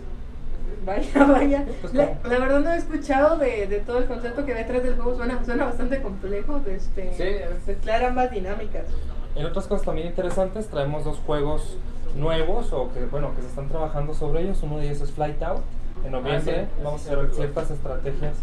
[0.86, 1.66] Vaya, vaya.
[1.82, 4.84] Pues, La, la verdad no he escuchado de, de todo el concepto que hay detrás
[4.84, 5.16] del juego.
[5.18, 6.60] Suena, suena bastante complejo.
[6.60, 8.86] De este, Sí, ambas dinámicas.
[9.36, 11.78] En otras cosas también interesantes, traemos dos juegos
[12.16, 14.62] nuevos o que bueno que se están trabajando sobre ellos.
[14.64, 15.62] Uno de ellos es Flight Out.
[16.06, 18.38] En noviembre Ah, vamos a hacer ciertas estrategias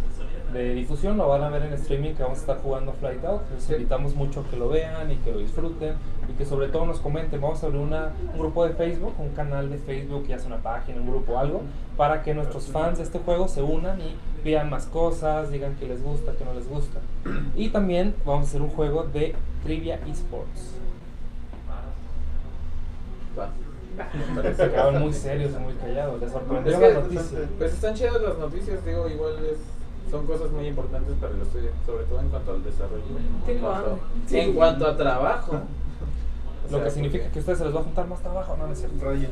[0.52, 1.16] de difusión.
[1.16, 3.42] Lo van a ver en streaming que vamos a estar jugando Flight Out.
[3.54, 5.94] Les invitamos mucho que lo vean y que lo disfruten
[6.28, 7.40] y que sobre todo nos comenten.
[7.40, 10.62] Vamos a abrir una, un grupo de Facebook, un canal de Facebook, ya sea una
[10.62, 11.62] página, un grupo algo,
[11.96, 14.14] para que nuestros fans de este juego se unan y
[14.44, 17.00] pidan más cosas, digan que les gusta, que no les gusta.
[17.56, 20.76] Y también vamos a hacer un juego de Trivia Esports.
[24.56, 26.20] Se quedaron muy serios y muy callados.
[26.20, 27.38] Les sorprendió Es la que, noticia.
[27.58, 29.58] pues están chidas las noticias, digo, igual es,
[30.10, 33.02] son cosas muy importantes para el estudio, sobre todo en cuanto al desarrollo.
[33.18, 33.98] En Tengo cuanto.
[34.26, 34.38] Sí.
[34.38, 35.52] en cuanto a trabajo.
[36.68, 38.56] O Lo sea, que significa que a ustedes se les va a juntar más trabajo,
[38.56, 39.04] no, no es cierto.
[39.04, 39.30] Rayos.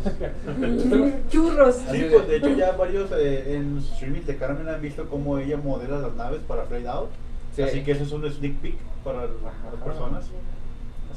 [1.29, 1.75] Churros.
[1.91, 5.57] Sí, pues de hecho ya varios eh, en streaming de Carmen han visto cómo ella
[5.57, 7.11] modela las naves para Flight Out.
[7.57, 7.63] Sí.
[7.63, 10.27] Así que eso es un sneak peek para las personas.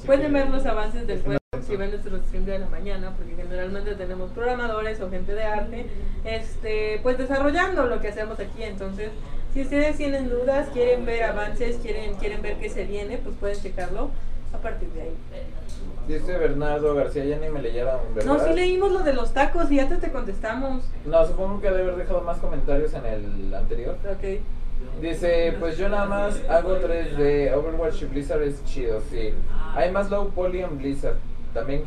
[0.06, 3.14] Pueden ver los avances del es juego una- si ven nuestro stream de la mañana,
[3.18, 5.86] porque generalmente tenemos programadores o gente de arte,
[6.24, 8.64] este, pues desarrollando lo que hacemos aquí.
[8.64, 9.10] Entonces,
[9.54, 13.60] si ustedes tienen dudas, quieren ver avances, quieren, quieren ver qué se viene, pues pueden
[13.60, 14.12] checarlo
[14.54, 15.16] a partir de ahí.
[16.08, 18.34] Dice Bernardo García, ya ni me leyeron, ¿verdad?
[18.34, 20.84] No, sí leímos lo de los tacos y te, te contestamos.
[21.06, 23.98] No, supongo que debe haber dejado más comentarios en el anterior.
[24.10, 24.42] Ok.
[25.02, 29.34] Dice, pues yo nada más hago 3D, Overwatch y Blizzard es chido, sí.
[29.76, 31.18] Hay más low poly en Blizzard,
[31.54, 31.84] también,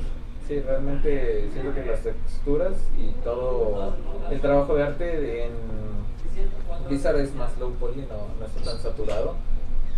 [0.46, 3.94] sí, realmente siento que las texturas y todo
[4.30, 5.52] el trabajo de arte en
[6.88, 9.34] Blizzard es más low poly, no, no está tan saturado.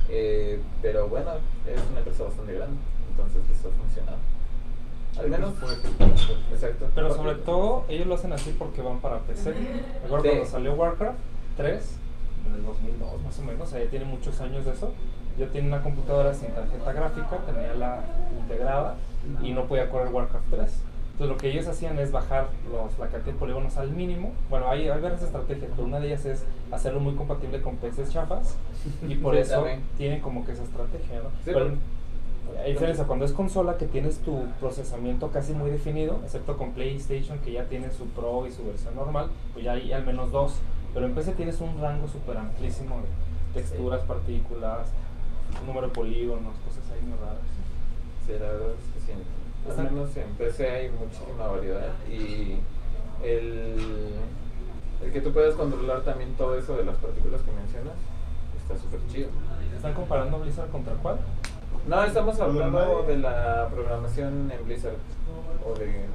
[0.08, 1.30] Eh, pero bueno,
[1.66, 2.76] es una empresa bastante grande,
[3.10, 4.18] entonces eso ha funcionado.
[5.18, 5.52] Al menos,
[6.50, 6.88] exacto.
[6.94, 9.52] Pero sobre todo, ellos lo hacen así porque van para PC.
[10.02, 10.28] Recuerdo Sí.
[10.30, 11.18] cuando salió Warcraft
[11.58, 11.98] 3,
[12.46, 14.92] en el 2002 más o menos, o sea, ya tiene muchos años de eso.
[15.38, 18.00] Yo tenía una computadora sin tarjeta gráfica, tenía la
[18.40, 18.96] integrada
[19.42, 20.60] y no podía correr Warcraft 3.
[21.12, 24.32] Entonces lo que ellos hacían es bajar los, la cantidad de polígonos al mínimo.
[24.50, 28.10] Bueno, hay, hay varias estrategias, pero una de ellas es hacerlo muy compatible con PCs
[28.10, 28.56] chafas
[29.06, 29.80] y por Sí, eso también.
[29.96, 31.30] tienen como que esa estrategia, ¿no?
[31.30, 31.76] Sí, Pero- pero-
[32.60, 37.38] a diferencia, cuando es consola que tienes tu procesamiento casi muy definido, excepto con PlayStation
[37.38, 40.56] que ya tiene su Pro y su versión normal, pues ya hay al menos dos.
[40.94, 44.88] Pero en PC tienes un rango súper amplísimo de texturas, partículas,
[45.66, 47.42] número de polígonos, cosas ahí muy raras.
[48.26, 49.18] Sí, la verdad es que sí.
[49.80, 52.58] Al menos en PC hay muchísima variedad y
[53.22, 54.10] el,
[55.02, 57.94] el que tú puedas controlar también todo eso de las partículas que mencionas
[58.56, 59.28] está súper chido.
[59.74, 61.18] ¿Están comparando Blizzard contra cuál?
[61.86, 64.96] No, estamos hablando de la programación en Blizzard.
[65.66, 66.06] O de.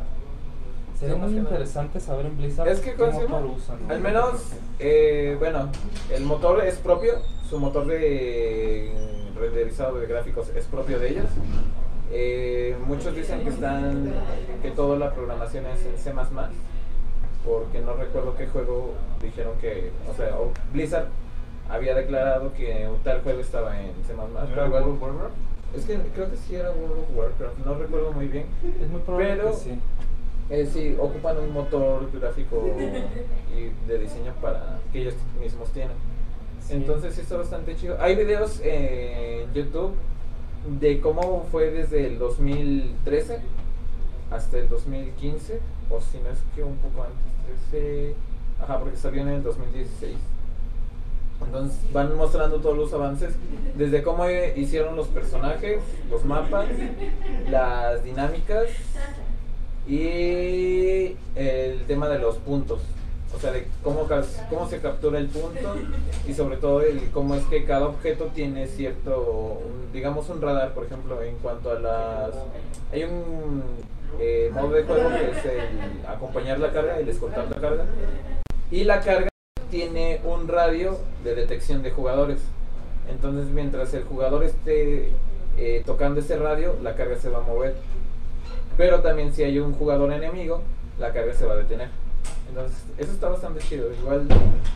[0.99, 3.77] Sería muy interesante saber en Blizzard Es que, qué ¿cómo se motor usan.
[3.91, 4.41] Al menos,
[4.79, 5.69] eh, bueno,
[6.11, 7.13] el motor es propio,
[7.49, 8.91] su motor de
[9.39, 11.25] renderizado de gráficos es propio de ellos.
[12.11, 14.11] Eh, muchos dicen que están,
[14.61, 16.11] que toda la programación es en C++,
[17.45, 21.07] porque no recuerdo qué juego dijeron que, o sea, o Blizzard
[21.69, 24.13] había declarado que tal juego estaba en C++.
[24.13, 25.35] igual- World of Warcraft?
[25.75, 28.45] es que creo que sí era World of Warcraft, no recuerdo muy bien.
[28.81, 29.79] Es muy probable Pero- que sí.
[30.49, 32.65] Eh, sí, ocupan un motor gráfico
[33.55, 35.95] y de diseño para que ellos mismos tienen.
[36.61, 36.73] Sí.
[36.73, 37.97] Entonces sí está bastante chido.
[37.99, 39.93] Hay videos en YouTube
[40.79, 43.39] de cómo fue desde el 2013
[44.31, 48.13] hasta el 2015, o si no es que un poco antes, 13,
[48.61, 50.15] ajá, porque salió en el 2016.
[51.45, 53.35] Entonces van mostrando todos los avances,
[53.75, 55.79] desde cómo hicieron los personajes,
[56.09, 56.67] los mapas,
[57.49, 58.67] las dinámicas
[59.87, 62.81] y el tema de los puntos.
[63.35, 64.07] O sea, de cómo,
[64.49, 65.75] cómo se captura el punto
[66.27, 69.61] y sobre todo el cómo es que cada objeto tiene cierto,
[69.93, 72.31] digamos un radar, por ejemplo, en cuanto a las...
[72.91, 73.63] Hay un
[74.19, 77.85] eh, modo de juego que es el acompañar la carga, el escoltar la carga.
[78.71, 79.27] Y la carga
[79.69, 82.39] tiene un radio de detección de jugadores.
[83.09, 85.11] Entonces, mientras el jugador esté
[85.57, 87.75] eh, tocando ese radio, la carga se va a mover.
[88.77, 90.61] Pero también si hay un jugador enemigo,
[90.99, 91.89] la carga se va a detener.
[92.49, 93.91] Entonces, eso está bastante chido.
[93.93, 94.27] Igual,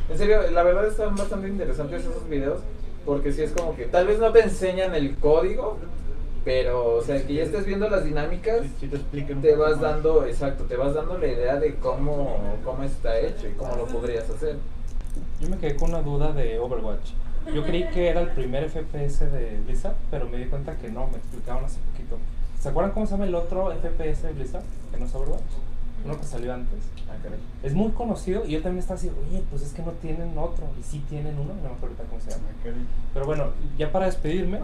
[0.09, 2.59] en serio, la verdad están bastante interesantes esos videos.
[3.05, 5.77] Porque si es como que tal vez no te enseñan el código,
[6.45, 9.81] pero, o sea, que ya estés viendo las dinámicas, Sí, te te vas más.
[9.81, 13.85] dando, exacto, te vas dando la idea de cómo, cómo está hecho y cómo lo
[13.85, 14.57] podrías hacer.
[15.39, 17.11] Yo me quedé con una duda de Overwatch.
[17.53, 21.07] Yo creí que era el primer FPS de Blizzard, pero me di cuenta que no,
[21.07, 22.17] me explicaron hace poquito.
[22.61, 24.63] ¿Se acuerdan cómo se llama el otro FPS de Blizzard?
[24.91, 25.41] Que no es Overwatch.
[26.05, 26.79] Uno que salió antes.
[27.09, 27.39] Ah, caray.
[27.63, 30.67] Es muy conocido y yo también estaba así, oye, pues es que no tienen otro.
[30.79, 32.43] Y sí tienen uno, no me acuerdo ahorita cómo se llama.
[33.13, 33.45] Pero bueno,
[33.77, 34.59] ya para despedirme,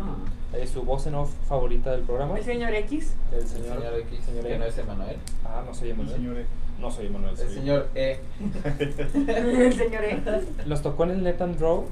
[0.54, 2.38] eh, su voz en off favorita del programa.
[2.38, 3.14] El señor X.
[3.32, 4.60] El El señor, señor X, señor que E.
[4.60, 5.18] no es Emanuel.
[5.46, 6.16] Ah, no soy El Emanuel.
[6.18, 6.46] señor E.
[6.80, 7.36] No soy Emanuel.
[7.40, 8.20] El señor E.
[9.28, 10.22] El señor X.
[10.66, 11.86] Los tocó en el Net and Draw,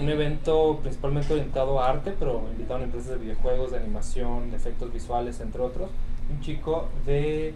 [0.00, 4.56] un evento principalmente orientado a arte, pero invitaron a empresas de videojuegos, de animación, de
[4.56, 5.90] efectos visuales, entre otros.
[6.30, 7.54] Un chico de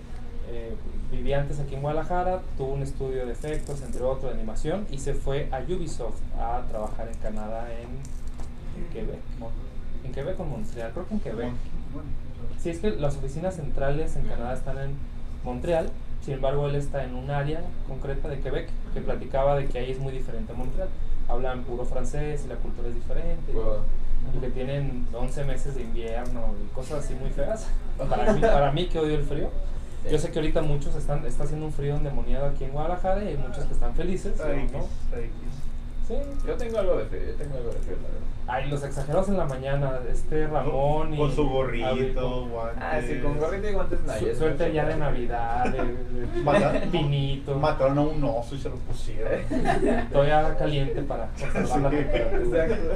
[0.51, 0.75] eh,
[1.11, 4.99] vivía antes aquí en Guadalajara, tuvo un estudio de efectos, entre otros, de animación, y
[4.99, 9.21] se fue a Ubisoft a trabajar en Canadá, en, en Quebec.
[10.05, 11.53] En Quebec o Montreal, creo que en Quebec.
[12.59, 14.97] Sí, es que las oficinas centrales en Canadá están en
[15.45, 15.91] Montreal,
[16.23, 19.91] sin embargo él está en un área concreta de Quebec que platicaba de que ahí
[19.91, 20.89] es muy diferente a Montreal.
[21.33, 23.53] Hablan puro francés y la cultura es diferente.
[23.53, 23.81] Wow.
[24.37, 27.66] Y que tienen 11 meses de invierno y cosas así muy feas.
[28.09, 29.51] Para mí, para mí que odio el frío.
[30.11, 33.29] Yo sé que ahorita muchos están, está haciendo un frío endemoniado aquí en Guadalajara y
[33.29, 34.33] hay muchos que están felices.
[34.33, 34.88] Está X, ¿no?
[35.05, 35.33] está X.
[36.09, 36.14] Sí.
[36.47, 38.32] Yo tengo algo de fe, yo tengo algo de fe, la verdad.
[38.49, 41.17] Ay, los exagerados en la mañana, este Ramón y...
[41.17, 42.83] Con su Abel, gorrito, guantes.
[42.83, 44.37] Ah, sí, con gorrito y guantes Su- nayes.
[44.39, 47.55] suerte ya de Navidad, de, de Mataron- pinito.
[47.59, 49.41] Mataron a un oso y se lo pusieron.
[50.13, 51.97] Todavía caliente para conservar la Sí.
[51.97, 52.65] temperatura.
[52.67, 52.95] Exacto.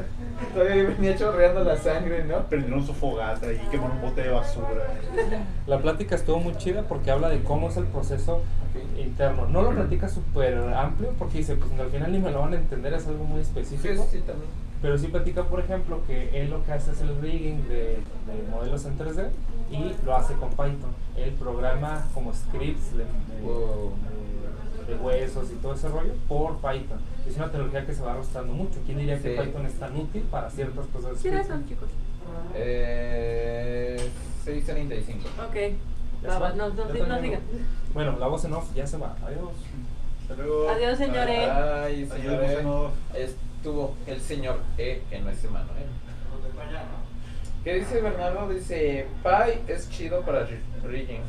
[0.52, 2.38] Todavía venía chorreando la sangre, ¿no?
[2.46, 4.86] Prendieron su fogata y quemaron un bote de basura.
[5.66, 8.42] La plática estuvo muy chida porque habla de cómo es el proceso
[8.98, 9.46] interno.
[9.46, 12.56] No lo platica súper amplio porque dice, pues al final ni me lo van a
[12.56, 14.06] entender, es algo muy Sí, específico.
[14.10, 14.50] sí, también.
[14.86, 18.48] Pero sí platica, por ejemplo, que él lo que hace es el rigging de, de
[18.48, 19.30] modelos en 3D
[19.72, 20.94] y lo hace con Python.
[21.16, 23.90] Él programa como scripts de, de- Wow.
[24.86, 27.00] de- de huesos y todo ese rollo por Python.
[27.28, 28.78] Es una tecnología que se va arrastrando mucho.
[28.86, 29.30] ¿Quién diría que.
[29.30, 31.20] Python es tan útil para ciertas cosas?
[31.20, 31.88] ¿Qué edad son, chicos?
[32.54, 34.08] Eh,
[34.44, 35.28] 635.
[35.48, 35.56] Ok.
[36.22, 37.22] ¿Ya Va, no, no, ¿Ya di- está no bien?
[37.24, 37.40] diga.
[37.92, 39.16] Bueno, la voz en off ya se va.
[39.26, 39.50] Adiós.
[40.22, 40.70] Hasta luego.
[40.70, 41.48] Adiós, señores.
[41.50, 42.94] Ay, Adiós,
[43.66, 45.86] Estuvo el señor E, que no es Emanuel.
[47.64, 48.48] ¿Qué dice Bernardo?
[48.48, 51.20] Dice, Py es chido para ri- rigging.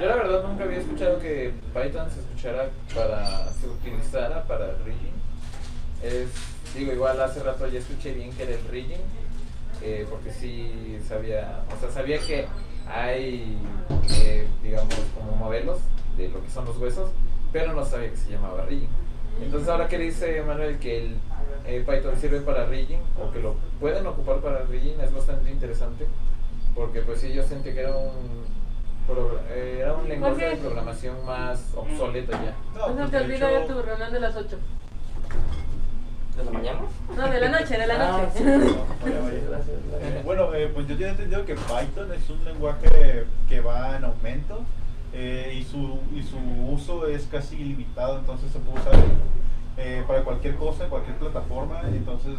[0.00, 5.12] Yo la verdad nunca había escuchado que Python se escuchara para, se utilizara para rigging.
[6.02, 6.30] Es,
[6.74, 9.02] digo, igual hace rato ya escuché bien que era el rigging,
[9.82, 12.46] eh, porque sí sabía, o sea, sabía que
[12.88, 13.58] hay,
[14.22, 15.80] eh, digamos, como modelos
[16.16, 17.10] de lo que son los huesos,
[17.52, 18.88] pero no sabía que se llamaba rigging.
[19.42, 21.16] Entonces ahora que dice Manuel que el
[21.66, 26.06] eh, Python sirve para rigging o que lo pueden ocupar para rigging es bastante interesante
[26.74, 28.44] porque pues sí yo sentí que era un
[29.50, 32.54] eh, era un lenguaje de programación más obsoleto ya.
[32.74, 34.58] No, No se pues, te hecho, ya tu reunión de las 8.
[36.36, 36.80] ¿De la mañana?
[37.16, 38.30] No, de la noche, de la Ah, noche.
[38.36, 38.42] sí.
[39.04, 39.40] Vaya, vaya.
[39.48, 40.24] Gracias, Eh, gracias.
[40.24, 44.60] Bueno, eh, pues yo tengo entendido que Python es un lenguaje que va en aumento
[45.14, 46.36] eh, y, su, y su
[46.68, 48.94] uso es casi ilimitado, entonces se puede usar
[49.76, 52.34] eh, para cualquier cosa, cualquier plataforma, entonces...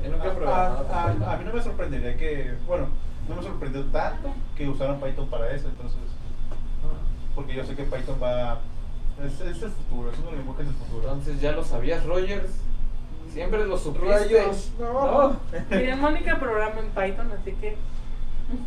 [0.00, 2.88] pues, nunca a- programado a, con a- a mí no me sorprendería que, bueno,
[3.28, 5.98] no me sorprendió tanto que usaran Python para eso, entonces,
[7.34, 8.60] porque yo sé que Python va...
[9.24, 11.02] Es, es el futuro, es uno de los lenguajes del futuro.
[11.08, 12.50] Entonces ya lo sabías, Rogers.
[13.32, 14.08] Siempre lo supiste.
[14.08, 15.36] Rayos, no.
[15.70, 17.76] Mira, Mónica programa en Python, así que.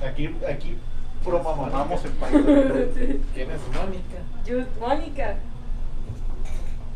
[0.05, 0.77] Aquí, aquí
[1.23, 3.23] programamos en Python.
[3.34, 4.19] ¿Quién es Mónica?
[4.45, 5.36] Yo- Mónica.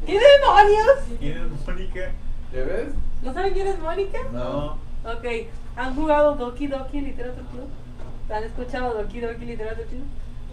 [0.06, 1.20] ¿Qué demonios?
[1.20, 2.12] ¿Quién es Mónica?
[2.54, 2.88] ¿Ya ves?
[3.22, 4.20] ¿No saben quién es Mónica?
[4.32, 4.72] No.
[5.06, 5.26] Ok,
[5.76, 7.70] ¿han jugado Doki Doki Literature Club?
[8.30, 10.04] ¿Han escuchado Doki Doki Literature Club?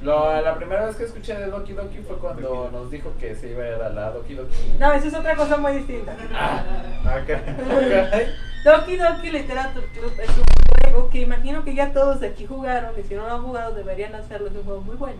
[0.02, 2.74] Lo- la primera vez que escuché de Doki Doki fue cuando Doki.
[2.74, 4.54] nos dijo que se iba a ir a la Doki Doki.
[4.78, 6.16] No, eso es otra cosa muy distinta.
[6.32, 6.64] Ah,
[7.04, 7.42] Acá.
[7.58, 8.64] ok.
[8.64, 10.44] Doki Doki Literature Club es un
[10.82, 13.74] juego que imagino que ya todos de aquí jugaron y si no lo han jugado
[13.74, 15.18] deberían hacerlo, es un juego muy bueno.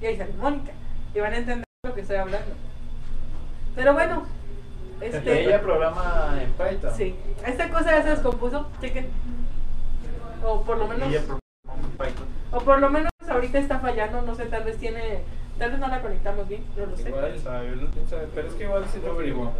[0.00, 0.72] Y ahí sale Mónica
[1.14, 2.52] y van a entender lo que estoy hablando.
[3.74, 4.24] Pero bueno,
[5.00, 5.44] este...
[5.44, 6.94] Ella programa en Python.
[6.96, 7.14] Sí,
[7.46, 9.08] esta cosa ya se descompuso, chequen.
[10.44, 11.08] O por lo menos...
[11.08, 11.22] Ella
[11.98, 12.26] Python.
[12.52, 15.22] O por lo menos ahorita está fallando, no sé, tal vez tiene...
[15.58, 17.10] Tal vez no la conectamos bien, no lo sé.
[17.10, 19.54] Igual, Sabe, pero es que igual si lo averiguamos.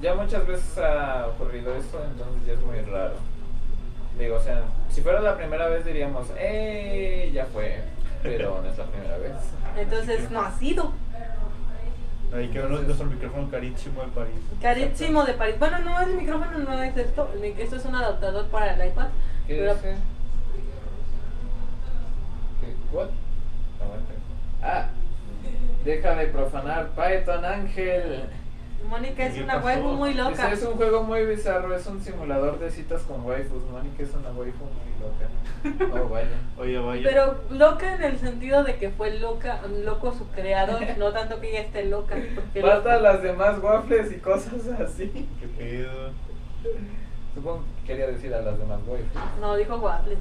[0.00, 3.14] Ya muchas veces ha ocurrido eso, entonces ya es muy raro.
[4.18, 7.30] Digo, o sea, si fuera la primera vez diríamos, ¡eh!
[7.32, 7.82] Ya fue.
[8.22, 9.32] Pero no es la primera vez.
[9.76, 10.92] Entonces no ha sido.
[12.34, 14.34] Ahí quedó nuestro micrófono carísimo de París.
[14.60, 15.56] Carísimo de París.
[15.58, 17.30] Bueno, no, el micrófono no es esto.
[17.58, 19.06] Esto es un adaptador para el iPad.
[19.46, 19.96] ¿Qué Pero- dice?
[22.60, 22.96] ¿Qué?
[22.96, 23.08] ¿What?
[24.62, 24.88] Ah,
[25.84, 28.24] deja de profanar Python, Ángel.
[28.88, 29.66] Mónica es ¿Qué una pasó?
[29.66, 30.52] waifu muy loca.
[30.52, 33.62] es un juego muy bizarro, es un simulador de citas con waifus.
[33.70, 35.28] Mónica es una waifu muy loca.
[36.04, 36.28] Oh, vaya.
[36.58, 37.02] Oye, vaya.
[37.08, 41.50] Pero loca en el sentido de que fue loca, loco su creador, no tanto que
[41.50, 42.16] ella esté loca.
[42.34, 45.28] Porque Faltan las demás waffles y cosas así.
[45.40, 46.10] ¿Qué pedo?
[47.34, 49.20] Supongo que quería decir a las demás waifus.
[49.40, 50.18] No, dijo waffles.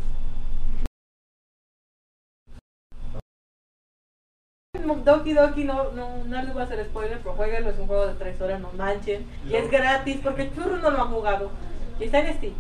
[4.97, 8.07] Doki Doki no, no, no les voy a hacer spoiler, pero jueguenlo, es un juego
[8.07, 9.25] de 3 horas, no manchen.
[9.49, 11.51] Y es gratis porque Churro no lo ha jugado.
[11.99, 12.53] Y está en Steam.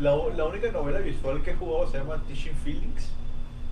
[0.00, 3.10] La, la única novela visual que he jugado se llama Teaching Feelings.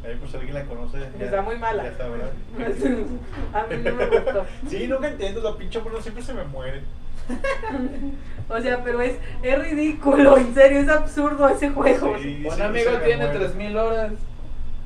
[0.05, 0.99] Ahí por si alguien la conoce.
[1.19, 1.85] ya- Está muy mala.
[1.85, 2.05] Ya
[3.61, 4.45] a mí no me gustó.
[4.69, 6.83] Sí, nunca entiendo, la pinche mono siempre se me muere.
[8.51, 12.17] O sea, pero es, es ridículo, en serio, es absurdo ese juego.
[12.19, 13.39] Sí, Un sí, amigo tiene muere.
[13.41, 14.13] 3000 horas.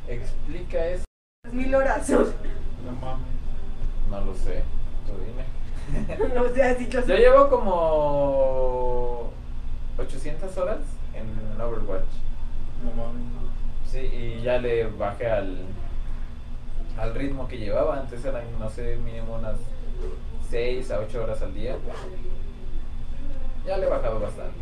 [0.09, 1.05] Explica eso.
[1.53, 2.11] Mil horas.
[2.85, 3.27] No mames.
[4.11, 4.63] No lo sé.
[5.07, 5.45] Tú dime.
[6.39, 9.31] o sea, si yo Yo llevo como
[9.99, 10.79] 800 horas
[11.15, 12.05] en Overwatch.
[12.85, 13.23] No mames.
[13.87, 15.59] Sí, y ya le bajé al,
[16.99, 17.99] al ritmo que llevaba.
[17.99, 19.59] Antes eran, no sé, mínimo unas
[20.51, 21.77] 6 a 8 horas al día.
[23.67, 24.59] Ya le he bajado bastante.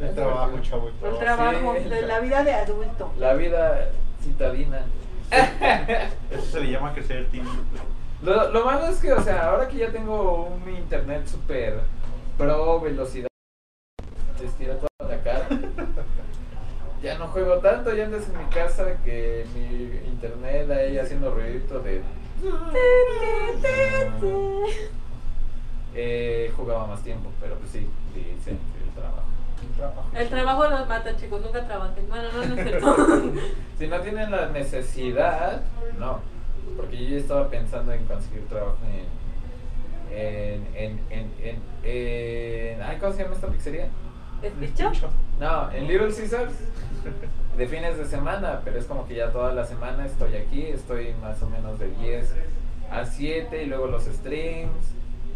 [0.00, 0.88] El trabajo, chavo.
[0.88, 1.74] el trabajo.
[1.76, 3.12] Sí, la vida de adulto.
[3.18, 3.90] La vida
[4.22, 4.82] citadina.
[5.30, 7.46] Eso se le llama crecer team.
[8.22, 11.80] Lo, lo malo es que, o sea, ahora que ya tengo un internet super
[12.36, 13.28] pro velocidad,
[14.42, 15.48] estira toda la cara.
[17.02, 21.78] Ya no juego tanto, ya andas en mi casa que mi internet ahí haciendo ruidito
[21.80, 22.02] de...
[25.94, 29.27] Eh, jugaba más tiempo, pero pues sí, dice el trabajo.
[29.62, 30.04] El trabajo.
[30.14, 32.08] El trabajo los mata, chicos, nunca trabajen.
[32.08, 32.96] Bueno, no, no es cierto.
[33.78, 35.62] Si no tienen la necesidad,
[35.98, 36.18] no.
[36.76, 38.76] Porque yo ya estaba pensando en conseguir trabajo
[40.10, 40.16] en.
[40.18, 40.66] En.
[40.74, 41.00] En.
[41.10, 41.30] En.
[41.42, 43.88] en, en- ay, ¿Cómo se llama esta pizzería?
[44.42, 44.90] ¿Es dicho?
[45.38, 46.54] No, en Little Caesars.
[47.56, 50.62] De fines de semana, pero es como que ya toda la semana estoy aquí.
[50.66, 52.34] Estoy más o menos de 10
[52.90, 54.94] a 7 y luego los streams.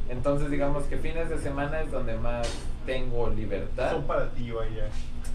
[0.09, 2.49] Entonces, digamos que fines de semana es donde más
[2.87, 3.93] tengo libertad.
[3.93, 4.87] Son para ti, vaya.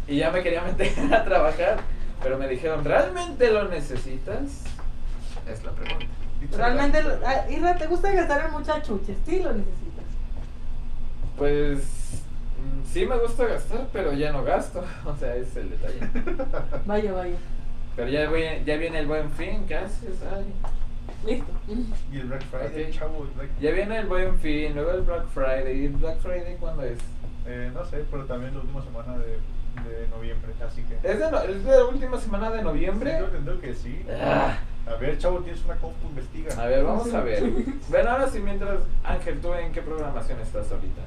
[0.08, 1.80] Y ya me quería meter a trabajar,
[2.24, 4.64] pero me dijeron, ¿realmente lo necesitas?
[5.50, 6.06] Es la pregunta.
[6.56, 9.18] Realmente, ah, Irra, ¿te gusta gastar en muchas chuches?
[9.26, 10.06] Sí lo necesitas.
[11.38, 14.84] Pues mm, sí me gusta gastar, pero ya no gasto.
[15.06, 16.00] O sea, ese es el detalle.
[16.86, 17.36] Vaya, vaya.
[17.96, 20.20] Pero ya, voy, ya viene el buen fin, ¿qué haces?
[20.32, 20.46] Ay.
[21.26, 21.52] Listo.
[22.12, 23.24] Y el Black Friday, chavo.
[23.24, 25.80] el Black- Ya viene el buen fin, luego el Black Friday.
[25.82, 27.00] ¿Y el Black Friday cuándo es?
[27.48, 29.28] Eh, no sé, pero también la última semana de,
[29.90, 30.96] de noviembre, así que...
[30.96, 33.18] ¿Es de, no- es de la última semana de noviembre?
[33.20, 34.06] Sí, creo que- sí.
[34.22, 34.58] Ah.
[34.86, 36.62] A ver, chavo, tienes una compu, investiga.
[36.62, 37.44] A ver, vamos a ver.
[37.90, 38.80] Bueno, ahora sí, mientras.
[39.04, 41.02] Ángel, ¿tú en qué programación estás ahorita?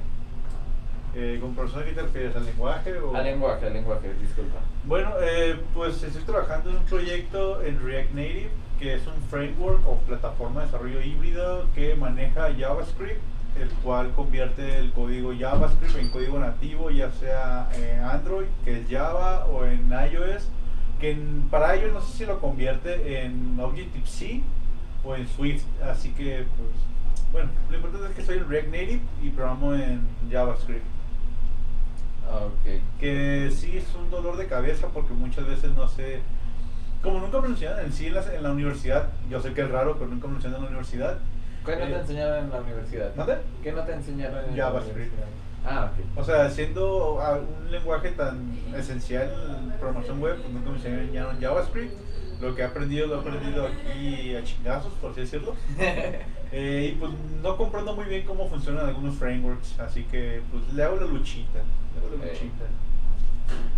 [1.13, 3.15] Eh, ¿Con persona que te refieres al lenguaje o...?
[3.15, 4.59] Al lenguaje, al lenguaje, disculpa.
[4.85, 9.85] Bueno, eh, pues estoy trabajando en un proyecto en React Native, que es un framework
[9.87, 13.19] o plataforma de desarrollo híbrido que maneja JavaScript,
[13.59, 18.89] el cual convierte el código JavaScript en código nativo, ya sea en Android, que es
[18.89, 20.47] Java, o en iOS,
[20.99, 24.41] que en- para ello no sé si lo convierte en Objective-C
[25.03, 26.69] o en Swift, así que pues,
[27.31, 30.85] bueno, lo importante es que soy en React Native y programo en JavaScript.
[32.33, 32.81] Ok.
[32.99, 36.21] que sí es un dolor de cabeza porque muchas veces no sé,
[37.03, 39.95] como nunca me en sí en la, en la universidad, yo sé que es raro,
[39.97, 41.17] pero nunca me en la universidad.
[41.65, 43.15] ¿Qué no Eh, te enseñaron en la universidad?
[43.15, 43.37] ¿Mande?
[43.63, 44.95] ¿Qué no te enseñaron en la JavaScript.
[44.97, 45.27] universidad?
[45.63, 46.19] Ah, ok.
[46.19, 47.15] O sea, siendo
[47.63, 49.29] un lenguaje tan esencial
[49.63, 51.93] en programación web, pues nunca me enseñaron JavaScript.
[52.41, 55.55] Lo que he aprendido lo he aprendido aquí a chingazos, por así decirlo.
[56.53, 57.09] Eh, y pues
[57.41, 61.59] no comprendo muy bien cómo funcionan algunos frameworks, así que pues le hago la luchita.
[61.59, 62.29] Le hago la Eh.
[62.33, 62.65] luchita.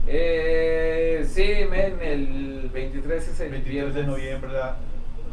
[0.08, 4.08] Eh, sí, men, el 23 es el 23 de viernes.
[4.08, 4.78] noviembre, la-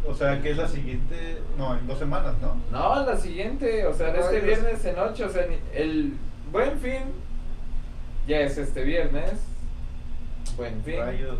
[0.06, 2.56] o sea que es la siguiente, no, en dos semanas, ¿no?
[2.70, 6.14] No, la siguiente, o sea, de este viernes en 8, o sea, el
[6.50, 7.02] buen fin
[8.26, 9.40] ya es este viernes.
[10.56, 10.98] Buen fin.
[10.98, 11.38] Rayos.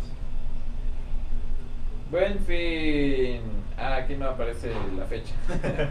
[2.09, 3.41] Buen fin.
[3.77, 5.33] Ah, aquí no aparece la fecha.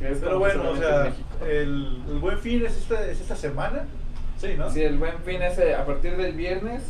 [0.00, 1.12] Pero bueno, o en sea,
[1.48, 3.84] el buen fin es esta, es esta semana,
[4.36, 4.70] sí, ¿no?
[4.70, 6.82] Sí, el buen fin es eh, a partir del viernes.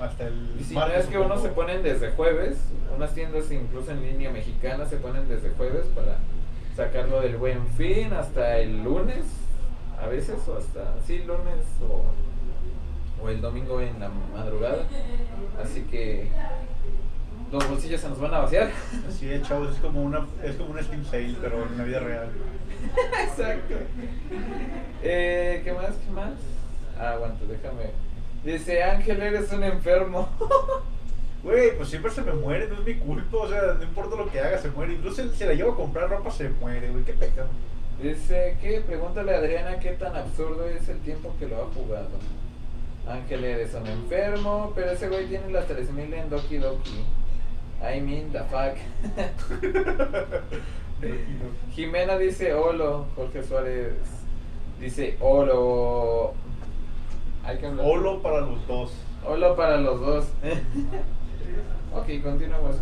[0.00, 2.58] Hasta el Y si no es que unos se ponen desde jueves,
[2.94, 6.18] unas tiendas incluso en línea mexicanas se ponen desde jueves para
[6.76, 9.24] sacarlo del buen fin hasta el lunes,
[9.98, 14.84] a veces, o hasta, sí, lunes o, o el domingo en la madrugada.
[15.62, 16.30] Así que
[17.50, 18.70] los bolsillos se nos van a vaciar.
[19.08, 22.00] Así de chavos, es como una es como una Steam Sale, pero en la vida
[22.00, 22.28] real.
[23.28, 23.74] Exacto.
[25.02, 25.94] Eh, ¿Qué más?
[26.04, 26.34] ¿Qué más?
[26.98, 28.05] Ah, aguanta, déjame.
[28.46, 30.28] Dice Ángel, eres un enfermo.
[31.42, 34.28] Güey, pues siempre se me muere, no es mi culpa, o sea, no importa lo
[34.28, 34.94] que haga, se muere.
[34.94, 37.46] Incluso si la llevo a comprar ropa, se muere, güey, qué pecado.
[38.02, 42.08] Dice que pregúntale a Adriana qué tan absurdo es el tiempo que lo ha jugado.
[43.08, 47.04] Ángel eres un enfermo, pero ese güey tiene las 3000 en Doki Doki.
[47.80, 48.76] I mean the fuck.
[51.74, 53.92] Jimena dice Olo, Jorge Suárez
[54.80, 56.34] dice Olo.
[57.46, 57.86] Hay que hablar.
[57.86, 58.90] Olo para los dos.
[59.24, 60.24] Olo para los dos.
[61.94, 62.76] ok, continuamos.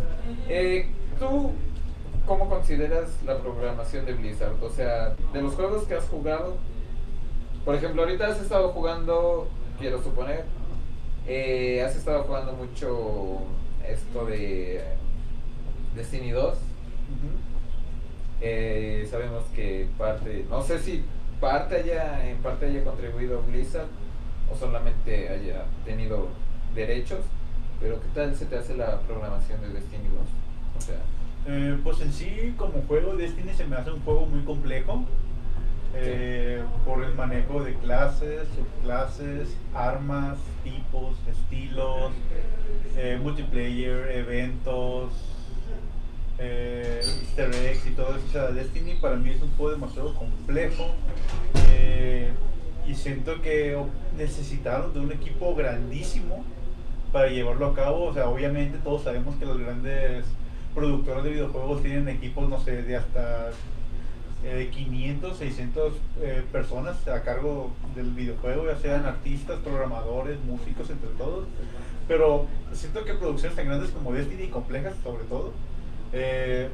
[0.49, 0.89] Eh,
[1.19, 1.51] ¿Tú
[2.25, 4.55] cómo consideras la programación de Blizzard?
[4.63, 6.57] O sea, de los juegos que has jugado,
[7.63, 9.47] por ejemplo, ahorita has estado jugando,
[9.79, 10.45] quiero suponer,
[11.27, 13.41] eh, has estado jugando mucho
[13.87, 14.83] esto de
[15.95, 16.57] Destiny 2.
[18.41, 21.05] Eh, sabemos que parte, no sé si
[21.39, 23.87] parte haya, en parte haya contribuido Blizzard
[24.51, 26.27] o solamente haya tenido
[26.73, 27.19] derechos,
[27.79, 30.13] pero ¿qué tal se te hace la programación de Destiny 2?
[30.77, 30.97] O sea,
[31.47, 35.05] Eh, pues en sí, como juego, Destiny se me hace un juego muy complejo.
[35.97, 42.11] eh, por el manejo de clases, subclases, armas, tipos, estilos,
[42.97, 45.13] eh, multiplayer, eventos,
[46.37, 48.25] eh, easter eggs y todo eso.
[48.27, 50.83] O sea, Destiny para mí es un juego demasiado complejo.
[52.87, 53.77] Y siento que
[54.17, 56.43] necesitaron de un equipo grandísimo
[57.11, 58.05] para llevarlo a cabo.
[58.05, 60.25] O sea, obviamente todos sabemos que los grandes
[60.73, 63.51] productores de videojuegos tienen equipos, no sé, de hasta
[64.43, 70.89] eh, de 500, 600 eh, personas a cargo del videojuego, ya sean artistas, programadores, músicos,
[70.89, 71.47] entre todos.
[72.07, 75.53] Pero siento que producciones tan grandes como Destiny y complejas, sobre todo,
[76.13, 76.69] eh,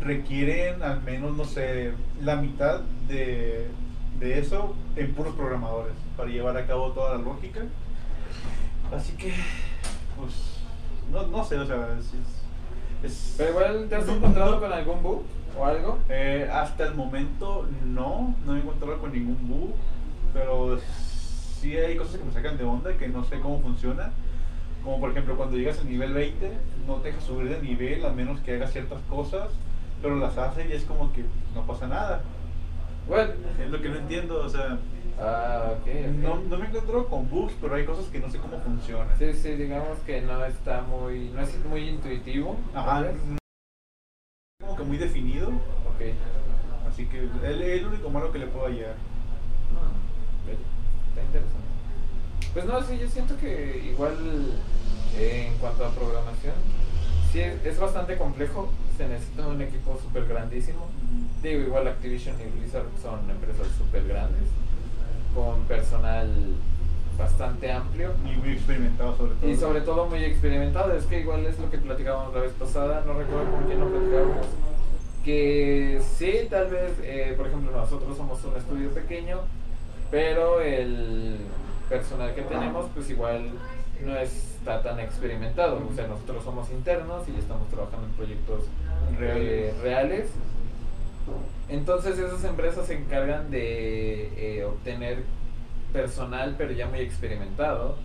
[0.00, 1.92] requieren al menos, no sé,
[2.22, 3.66] la mitad de,
[4.22, 7.60] de eso en puros programadores para llevar a cabo toda la lógica.
[8.94, 9.32] Así que,
[10.18, 10.60] pues,
[11.10, 12.12] no, no sé, o sea, es...
[13.04, 15.22] es- pero igual te has no- encontrado no- con algún bug
[15.58, 15.98] o algo.
[16.08, 19.74] eh, hasta el momento no, no he encontrado con ningún bug,
[20.32, 20.78] pero
[21.60, 24.10] sí hay cosas que me sacan de onda que no sé cómo funciona.
[24.84, 26.52] Como por ejemplo cuando llegas al nivel 20
[26.86, 29.48] no te deja subir de nivel a menos que hagas ciertas cosas,
[30.00, 32.22] pero las hace y es como que no pasa nada.
[33.12, 34.78] Bueno, Es lo que no entiendo, o sea,
[35.20, 35.74] ah,
[36.22, 39.18] no, no me encuentro con bugs, pero hay cosas que no sé cómo funcionan.
[39.18, 42.56] Sí, sí, digamos que no está muy, no es muy intuitivo.
[42.74, 43.12] Ajá,
[44.62, 46.00] como que muy definido, Ok.
[46.88, 48.94] así que es el único malo que le puedo hallar.
[50.46, 50.56] Ve,
[51.10, 51.68] Está interesante.
[52.54, 54.16] Pues no, sí, yo siento que igual
[55.18, 56.54] eh, en cuanto a programación,
[57.30, 60.86] sí es, es bastante complejo, se necesita un equipo súper grandísimo.
[61.42, 64.44] Digo, igual Activision y Blizzard son empresas súper grandes,
[65.34, 66.28] con personal
[67.18, 68.12] bastante amplio.
[68.24, 69.50] Y muy experimentado sobre todo.
[69.50, 73.02] Y sobre todo muy experimentado, es que igual es lo que platicábamos la vez pasada,
[73.04, 74.46] no recuerdo con quién lo platicábamos,
[75.24, 79.40] que sí, tal vez, eh, por ejemplo, nosotros somos un estudio pequeño,
[80.10, 81.38] pero el
[81.88, 83.50] personal que tenemos pues igual
[84.04, 88.64] no está tan experimentado, o sea, nosotros somos internos y estamos trabajando en proyectos
[89.20, 90.28] eh, Reales.
[91.68, 95.24] Entonces esas empresas se encargan de eh, obtener
[95.92, 97.96] personal, pero ya muy experimentado.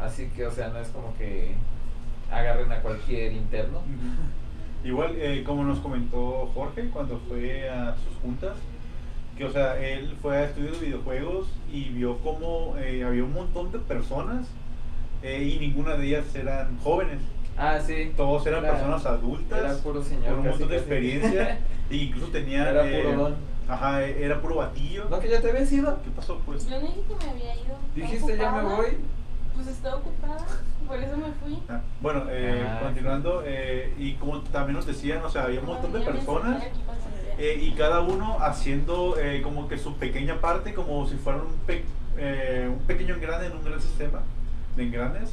[0.00, 1.54] Así que, o sea, no es como que
[2.30, 3.82] agarren a cualquier interno.
[4.84, 8.56] Igual, eh, como nos comentó Jorge cuando fue a sus juntas,
[9.36, 13.32] que o sea, él fue a estudios de videojuegos y vio como eh, había un
[13.32, 14.46] montón de personas
[15.22, 17.20] eh, y ninguna de ellas eran jóvenes.
[17.60, 18.12] Ah, sí.
[18.16, 21.58] Todos eran Era- personas adultas, era puro señor, con un montón de experiencia,
[21.90, 22.66] e incluso tenían...
[22.68, 23.36] Era eh, puro don.
[23.68, 25.04] Ajá, era puro batillo.
[25.10, 26.02] ¿No que ya te habías ido?
[26.02, 26.66] ¿Qué pasó pues?
[26.68, 27.76] Yo no dije que me había ido.
[27.94, 28.86] Dijiste ya me voy.
[29.54, 30.38] Pues estaba ocupada,
[30.88, 31.62] por eso me fui.
[31.68, 35.66] Ah, Bueno, eh, Ah, continuando, eh, y como también nos decían, o sea, había un
[35.66, 36.62] montón de personas
[37.38, 41.52] eh, y cada uno haciendo eh, como que su pequeña parte, como si fuera un,
[41.66, 41.84] pe-
[42.16, 44.22] eh, un pequeño engrane en un gran sistema
[44.76, 45.30] de engranes.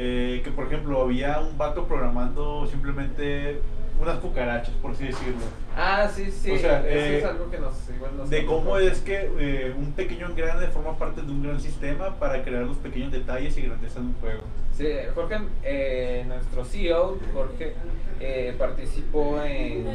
[0.00, 3.60] Eh, que por ejemplo había un vato programando simplemente
[4.00, 5.40] unas cucarachas, por así decirlo.
[5.76, 6.52] Ah, sí, sí.
[6.52, 9.74] O sea, eso eh, es algo que nos igual nos De cómo es que eh,
[9.76, 13.62] un pequeño engrane forma parte de un gran sistema para crear los pequeños detalles y
[13.62, 14.42] grandeza de un juego.
[14.72, 17.74] Sí, Jorge, eh, nuestro CEO, Jorge,
[18.20, 19.86] eh, participó en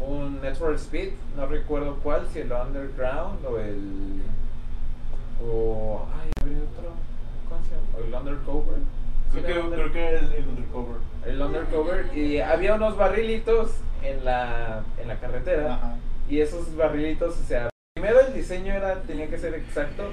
[0.00, 4.22] un Network Speed, no recuerdo cuál, si el Underground o el.
[5.42, 6.06] o.
[6.20, 6.92] ay, habría otro.
[7.48, 7.98] ¿Cómo se llama?
[7.98, 9.01] O el Undercover.
[9.32, 10.96] Sí, Creo que, era Under- creo que el, el Undercover.
[11.26, 13.72] El Undercover, y había unos barrilitos
[14.02, 15.74] en la, en la carretera.
[15.74, 15.96] Ajá.
[16.28, 20.10] Y esos barrilitos, o sea, primero el diseño era, tenía que ser exacto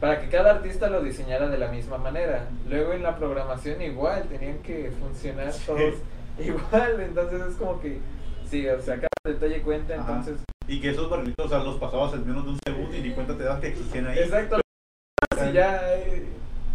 [0.00, 2.48] para que cada artista lo diseñara de la misma manera.
[2.68, 5.94] Luego en la programación igual, tenían que funcionar todos
[6.38, 7.00] igual.
[7.00, 8.00] Entonces es como que,
[8.48, 10.16] sí, o sea, cada detalle cuenta, Ajá.
[10.18, 10.44] entonces...
[10.68, 13.10] Y que esos barrilitos, o sea, los pasabas en menos de un segundo y ni
[13.12, 14.18] cuenta te das que existían ahí.
[14.18, 14.60] Exacto.
[15.48, 16.26] Y ya, eh,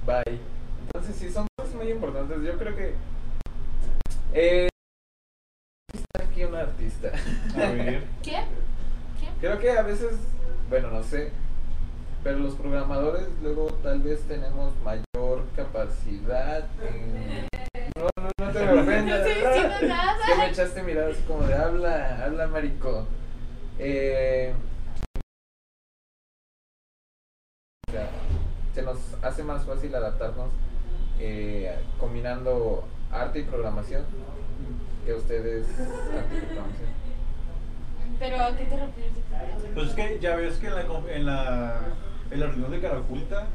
[0.06, 0.40] bye.
[1.02, 2.44] Entonces sí, son cosas muy importantes.
[2.44, 2.94] Yo creo que...
[4.34, 4.70] Eh,
[5.92, 7.12] está aquí un artista.
[7.56, 8.04] A ver.
[8.22, 8.44] ¿Qué?
[9.20, 9.28] ¿Qué?
[9.40, 10.12] Creo que a veces,
[10.70, 11.32] bueno, no sé,
[12.24, 17.48] pero los programadores luego tal vez tenemos mayor capacidad en...
[17.98, 19.22] No, no, no te me ofendas.
[19.22, 20.18] No estoy diciendo nada.
[20.28, 23.08] Que me echaste miradas como de habla, habla marico.
[23.80, 24.54] Eh,
[28.76, 30.52] se nos hace más fácil adaptarnos
[31.22, 34.04] eh, combinando arte y programación
[35.06, 36.90] que ustedes arte y programación.
[38.20, 39.12] Pero ¿a qué te refieres?
[39.74, 40.82] Pues es que ya ves que en la,
[41.14, 41.80] en la,
[42.32, 43.48] en la reunión de Caraculta,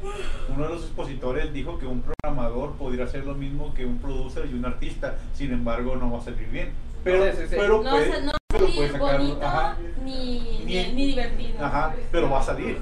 [0.49, 4.47] uno de los expositores dijo que un programador podría hacer lo mismo que un producer
[4.51, 6.71] y un artista, sin embargo no va a salir bien.
[7.05, 7.55] Pero, Sí, sí, sí.
[7.57, 9.77] pero No, puede- o sea, no pero puede sacarlo, bonito ajá.
[10.05, 11.65] ni, Ni- ni, ni divertido.
[11.65, 12.79] Ajá, pero va a salir.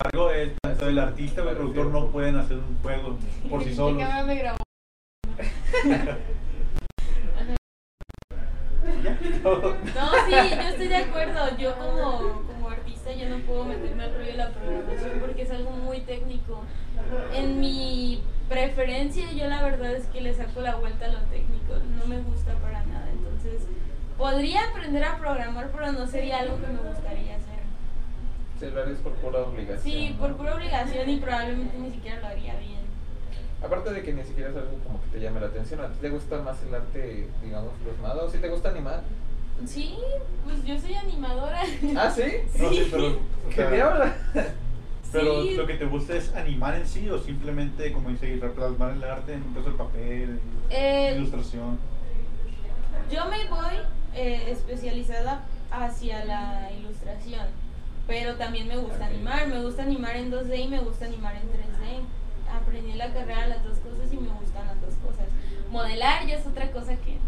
[0.00, 3.18] Embargo, el- tanto el artista como el productor no pueden hacer un juego
[3.50, 4.00] por sí solos.
[9.44, 11.56] No, sí, yo estoy de acuerdo.
[11.58, 15.50] Yo como, como artista yo no puedo meterme al rollo de la programación porque es
[15.50, 16.62] algo muy técnico.
[17.34, 21.74] En mi preferencia yo la verdad es que le saco la vuelta a lo técnico.
[21.98, 23.08] No me gusta para nada.
[23.10, 23.66] Entonces,
[24.16, 27.57] podría aprender a programar, pero no sería algo que me gustaría hacer.
[28.58, 29.80] Se lo harías por pura obligación.
[29.82, 30.18] Sí, ¿no?
[30.18, 32.78] por pura obligación y probablemente ni siquiera lo haría bien.
[33.64, 35.98] Aparte de que ni siquiera es algo como que te llame la atención, ¿a ti
[36.00, 38.26] te gusta más el arte, digamos, plasmado?
[38.26, 39.02] ¿O si te gusta animar?
[39.66, 39.96] Sí,
[40.44, 41.60] pues yo soy animadora.
[41.96, 42.22] ¿Ah, sí?
[42.58, 44.04] No, sí, pero, o ¿Qué sea, diablo?
[45.12, 45.54] pero Sí.
[45.56, 49.32] lo que te gusta es animar en sí o simplemente, como dice, replasmar el arte
[49.34, 50.40] en un caso de papel,
[50.70, 51.78] Eh, ilustración.
[53.10, 53.74] Yo me voy
[54.14, 57.46] eh, especializada hacia la ilustración,
[58.08, 59.46] pero también me gusta animar.
[59.46, 62.00] Me gusta animar en 2D y me gusta animar en 3D.
[62.52, 65.26] Aprendí en la carrera las dos cosas y me gustan las dos cosas.
[65.70, 67.18] Modelar ya es otra cosa que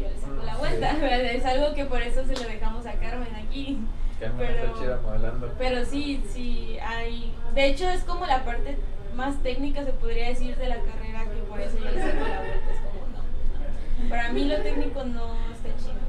[0.00, 0.58] yo le saco la Sí.
[0.58, 0.90] vuelta.
[1.32, 3.78] Es algo que por eso se lo dejamos a Carmen aquí.
[4.18, 5.52] Carmen Pero- está chida modelando.
[5.58, 7.34] Pero sí, sí, hay...
[7.54, 8.78] De hecho es como la parte
[9.14, 12.38] más técnica, se podría decir, de la carrera, que por eso yo le saco la
[12.40, 12.70] vuelta.
[12.72, 14.08] Es como, no, no.
[14.08, 16.00] Para mí lo técnico no está chido.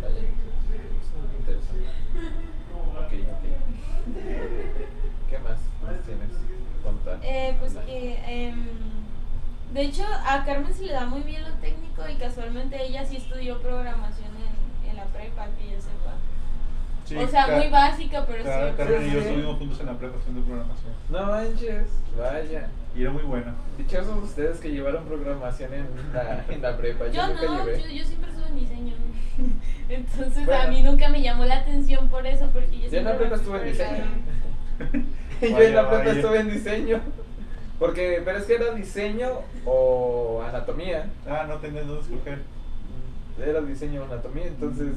[0.00, 0.26] Vaya.
[1.38, 2.51] Interesante.
[2.98, 3.44] Ok, ok.
[5.30, 5.58] ¿Qué más?
[6.04, 6.30] tienes?
[7.22, 8.66] eh, pues que, em,
[9.72, 13.16] de hecho, a Carmen se le da muy bien lo técnico y casualmente ella sí
[13.16, 16.14] estudió programación en, en la prepa, que yo sepa.
[17.04, 18.76] Sí, o sea, muy básica, pero sí.
[18.76, 20.92] Carmen y yo estuvimos juntos en la preparación de programación.
[21.08, 22.68] No manches, vaya.
[22.94, 23.54] Y era muy buena.
[23.78, 27.06] Dichosos ustedes que llevaron programación en la, en la prepa.
[27.06, 27.82] Yo, Yo nunca no, llevé.
[27.82, 28.94] yo, yo siempre estuve en diseño.
[29.88, 30.62] Entonces Bueno.
[30.62, 33.36] a mí nunca me llamó la atención por eso, porque yo Yo en la prepa
[33.36, 34.04] estuve en diseño.
[35.40, 36.12] yo en la Vaya, prepa vaya.
[36.12, 37.00] estuve en diseño.
[37.78, 39.28] Porque, pero es que era diseño
[39.64, 41.06] o anatomía.
[41.26, 42.38] Ah, no tenés dónde escoger.
[43.44, 44.96] Era diseño o anatomía, entonces,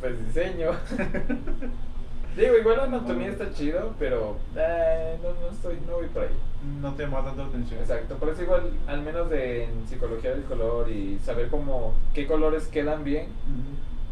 [0.00, 0.70] pues diseño.
[2.36, 6.36] Digo, igual la anatomía está chido, pero eh, no, no, estoy, no voy por ahí.
[6.82, 7.80] No te llama tanto atención.
[7.80, 12.26] Exacto, por eso igual, al menos de, en psicología del color y saber cómo, qué
[12.26, 13.28] colores quedan bien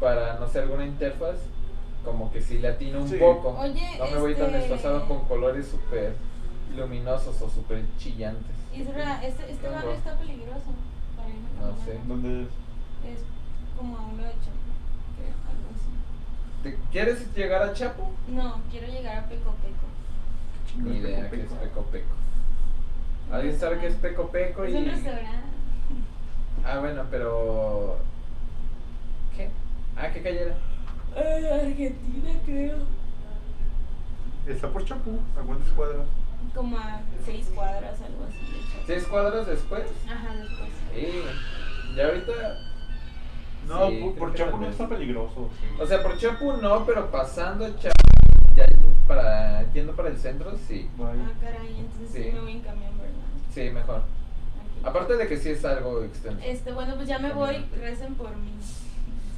[0.01, 1.37] para, no sé, alguna interfaz,
[2.03, 3.59] como que sí latino un poco.
[3.59, 6.14] Oye, no me voy tan este, desfasado con colores súper
[6.75, 8.57] luminosos o súper chillantes.
[8.75, 10.72] Isra, este, este barrio está peligroso.
[11.14, 12.01] Para irme no sé.
[12.07, 12.49] ¿Dónde es?
[13.18, 13.25] Es
[13.77, 14.63] como a un 8.
[16.64, 18.10] ¿Te- ¿Quieres llegar a Chapo?
[18.26, 20.82] No, quiero llegar a Peco Peco.
[20.82, 22.14] Ni idea qué es Peco Peco.
[23.30, 24.64] ¿Alguien sabe qué es Peco Peco?
[24.64, 24.76] Es y...
[24.78, 25.48] un restaurante.
[26.64, 27.98] Ah, bueno, pero...
[29.36, 29.50] ¿Qué?
[29.96, 30.56] Ah, ¿qué calle era?
[31.62, 32.78] Argentina, creo.
[34.48, 35.20] Está por Chapú.
[35.38, 36.06] ¿A cuántas cuadras?
[36.54, 38.38] Como a seis cuadras, algo así.
[38.38, 38.86] de Chapo.
[38.86, 39.84] ¿Seis cuadras después?
[40.08, 40.70] Ajá, después.
[40.94, 41.22] Sí.
[41.96, 42.32] Ya ahorita...
[43.68, 44.70] No, Sí, por, Chapu no vez.
[44.72, 45.50] está peligroso.
[45.60, 45.66] sí.
[45.80, 47.94] O sea, por Chapu no, pero pasando Chapu,
[48.54, 48.66] ya
[49.08, 50.88] para, yendo para el centro, sí.
[51.00, 53.14] Ah, caray, entonces sí, me voy en camión, ¿verdad?
[53.52, 53.96] Sí, mejor.
[54.80, 54.86] Ok.
[54.86, 56.40] Aparte de que sí es algo extenso.
[56.44, 58.52] Este, bueno, pues ya me voy, recen por mí.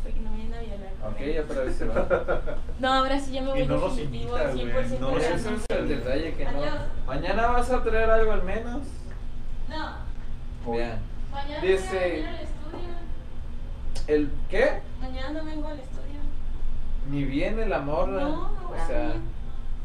[0.04, 0.92] Que no vayan a violar.
[1.10, 2.58] Ok, ya para ver si va.
[2.78, 5.34] No, ahora sí ya me voy Y no nos definitivo, invita, güey, 100% no Ese
[5.34, 6.50] es el detalle que no.
[6.50, 6.74] Adiós.
[7.08, 8.82] Mañana vas a traer algo al menos.
[9.68, 11.00] No, Vean.
[11.32, 13.05] mañana Dice- no voy a venir al estudio.
[14.06, 14.80] ¿El qué?
[15.00, 16.20] Mañana no vengo al estudio.
[17.10, 18.20] Ni viene la morra.
[18.20, 19.14] No, o sea.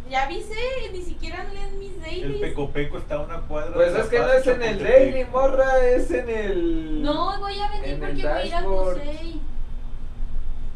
[0.10, 0.56] Ya avisé,
[0.92, 2.42] ni siquiera leen mis El dailies.
[2.42, 3.74] Peco Peco está a una cuadra.
[3.74, 7.02] pues es que no es en el daily, morra, es en el.
[7.02, 9.04] No, voy a venir en el porque voy a ir al museo.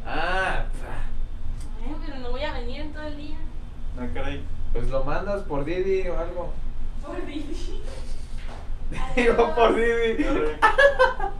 [0.05, 0.65] Ah,
[2.05, 3.37] pero no voy a venir en todo el día.
[3.99, 4.41] Ah, caray.
[4.71, 6.53] pues lo mandas por Didi o algo.
[7.05, 7.81] Por Didi.
[9.15, 10.25] Digo por Didi.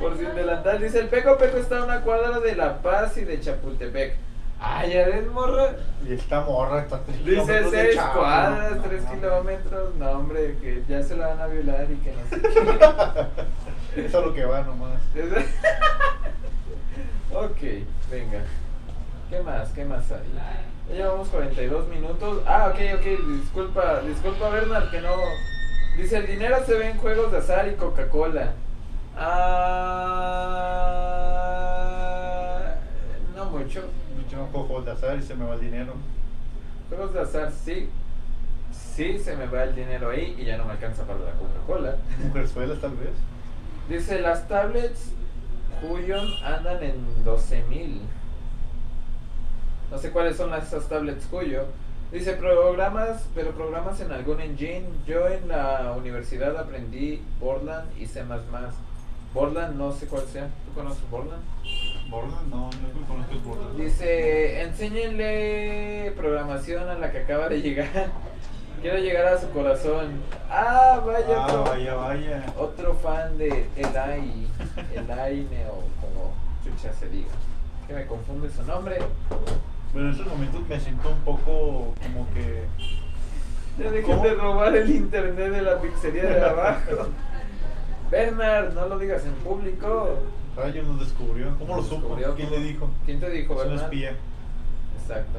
[0.00, 0.80] Por sin delantal.
[0.80, 4.16] Dice el Peco Peco está a una cuadra de La Paz y de Chapultepec.
[4.62, 5.70] Ah, ya ves, morra.
[6.06, 8.18] Y esta morra está tres Dice kilómetros de 6 Chapu.
[8.18, 9.94] cuadras, No, 3 no, kilómetros.
[9.96, 14.00] No, hombre, que ya se la van a violar y que no sé qué.
[14.06, 15.00] Eso es lo que va nomás.
[17.32, 17.60] Ok,
[18.10, 18.42] venga.
[19.30, 19.68] ¿Qué más?
[19.70, 20.18] ¿Qué más hay?
[20.88, 22.42] Ya llevamos 42 minutos.
[22.46, 23.28] Ah, ok, ok.
[23.40, 25.14] Disculpa, disculpa, Bernard, que no.
[25.96, 28.52] Dice: el dinero se ve en juegos de azar y Coca-Cola.
[31.80, 32.74] Ah.
[33.36, 33.82] No mucho.
[34.30, 35.94] Yo no juego juegos de azar y se me va el dinero.
[36.88, 37.88] Juegos de azar, sí.
[38.72, 41.96] Sí, se me va el dinero ahí y ya no me alcanza para la Coca-Cola.
[42.24, 43.10] Mujerzuelas tal vez.
[43.88, 45.12] Dice, las tablets
[45.82, 48.02] Huion andan en 12 mil.
[49.90, 51.64] No sé cuáles son las- esas tablets Huyo.
[52.12, 54.84] Dice, programas, pero programas en algún engine.
[55.06, 58.22] Yo en la universidad aprendí Borland y C++.
[59.34, 60.48] Borland no sé cuál sea.
[60.66, 61.42] ¿Tú conoces Borland?
[62.10, 63.76] Borland, no, no conozco Borland.
[63.80, 67.88] Dice, enséñenle programación a la que acaba de llegar.
[68.82, 70.20] Quiero llegar a su corazón.
[70.50, 72.46] Ah, vaya, Ah, otro, vaya, vaya.
[72.58, 74.46] otro fan de Elai,
[74.94, 76.32] Elaine o como
[76.64, 77.28] chucha se diga.
[77.86, 78.96] Que me confunde su nombre.
[79.92, 82.64] Pero en estos momentos me siento un poco como que.
[83.78, 86.80] Ya dejen de robar el internet de la pizzería de abajo.
[88.10, 90.18] Bernard, no lo digas en público.
[90.56, 91.56] Rayo nos descubrió.
[91.58, 92.16] ¿Cómo lo supo?
[92.16, 92.50] ¿Quién ¿cómo?
[92.58, 92.90] le dijo?
[93.06, 93.84] ¿Quién te dijo, Es un Bernard?
[93.84, 94.12] espía.
[95.00, 95.38] Exacto.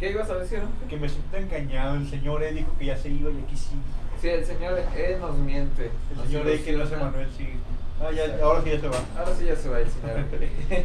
[0.00, 0.60] ¿Qué ibas a decir?
[0.88, 1.96] Que me siento engañado.
[1.96, 3.76] El señor E dijo que ya se iba y aquí sí.
[4.20, 5.90] Sí, el señor E nos miente.
[6.10, 6.92] El nos señor E que no es.
[6.92, 7.56] Emanuel sigue.
[8.00, 8.96] Ah, ya, ahora sí ya se va.
[9.16, 10.24] Ahora sí ya se va el señor.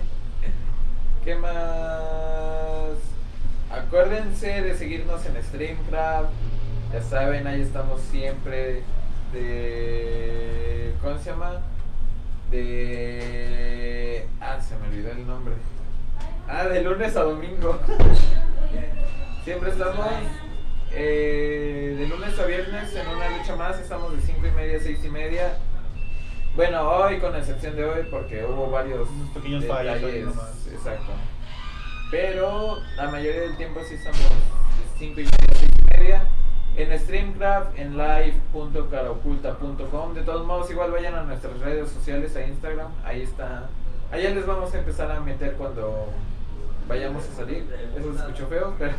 [1.25, 2.97] ¿Qué más?
[3.69, 6.29] Acuérdense de seguirnos en Streamcraft.
[6.93, 8.83] Ya saben, ahí estamos siempre.
[9.31, 10.93] De.
[11.01, 11.61] ¿Cómo se llama?
[12.51, 14.27] De.
[14.39, 15.53] Ah, se me olvidó el nombre.
[16.47, 17.79] Ah, de lunes a domingo.
[19.45, 20.05] Siempre estamos.
[20.91, 23.79] eh, de lunes a viernes en una lucha más.
[23.79, 25.57] Estamos de 5 y media a 6 y media.
[26.55, 30.67] Bueno, hoy con excepción de hoy porque hubo varios Unos pequeños fallos nomás.
[30.69, 31.11] Exacto.
[32.11, 36.23] Pero la mayoría del tiempo sí estamos de 5 y media, 6 y media.
[36.75, 40.13] En Streamcraft, en live.caraoculta.com.
[40.13, 43.69] De todos modos, igual vayan a nuestras redes sociales, a Instagram, ahí está.
[44.11, 46.07] Allá les vamos a empezar a meter cuando
[46.87, 47.65] vayamos a salir.
[47.97, 48.93] Eso se escuchó feo, pero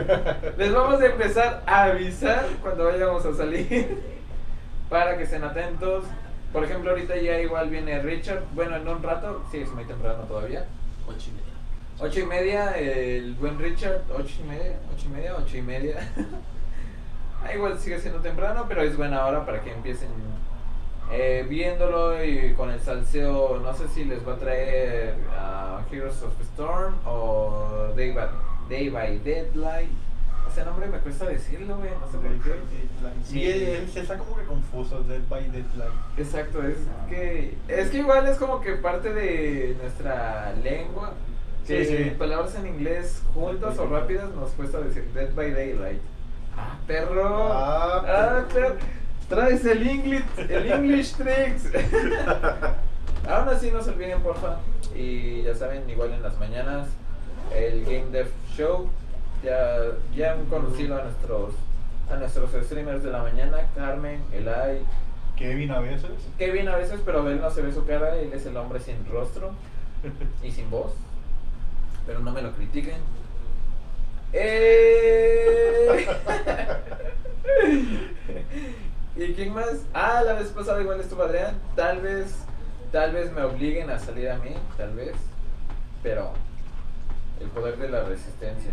[0.58, 3.98] les vamos a empezar a avisar cuando vayamos a salir
[4.88, 6.04] para que estén atentos.
[6.52, 8.42] Por ejemplo, ahorita ya igual viene Richard.
[8.54, 10.66] Bueno, en un rato, sí, es muy temprano todavía.
[11.06, 11.44] Ocho y media.
[12.00, 16.12] Ocho y media, el buen Richard, ocho y media, ocho y media, ocho y media.
[17.44, 20.08] Ah, igual sigue siendo temprano, pero es buena hora para que empiecen
[21.10, 23.58] eh, viéndolo y con el salseo.
[23.60, 28.28] No sé si les va a traer a Heroes of the Storm o Day by,
[28.68, 29.90] Day by Deadlight.
[30.50, 32.54] Ese nombre me cuesta decirlo, güey, no sé por qué.
[33.24, 35.92] Sí, él se está como que confuso, Dead by Deadline.
[36.16, 36.78] Exacto, es
[37.08, 41.12] que es que igual es como que parte de nuestra lengua.
[41.66, 42.10] Que Sí, sí.
[42.18, 46.00] palabras en inglés juntas o rápidas nos cuesta decir Dead by Daylight.
[46.58, 47.52] Ah, perro.
[47.52, 48.76] Ah, Ah, perro.
[49.28, 51.64] Traes el English, el English tricks.
[53.28, 54.56] Aún así no se olviden, porfa.
[54.94, 56.88] Y ya saben, igual en las mañanas,
[57.54, 58.88] el Game Dev Show.
[59.44, 59.76] Ya,
[60.16, 61.52] ya han conocido a nuestros
[62.10, 64.82] a nuestros streamers de la mañana, Carmen, Elay,
[65.36, 66.10] Kevin a veces.
[66.38, 69.04] Kevin a veces, pero él no se ve su cara, él es el hombre sin
[69.12, 69.50] rostro
[70.42, 70.92] y sin voz.
[72.06, 72.96] Pero no me lo critiquen.
[74.32, 76.06] Eh...
[79.16, 79.84] ¿Y quién más?
[79.92, 81.58] Ah, la vez pasada igual estuvo Adrián.
[81.74, 82.34] Tal vez,
[82.92, 85.14] tal vez me obliguen a salir a mí, tal vez.
[86.02, 86.32] Pero
[87.40, 88.70] el poder de la resistencia.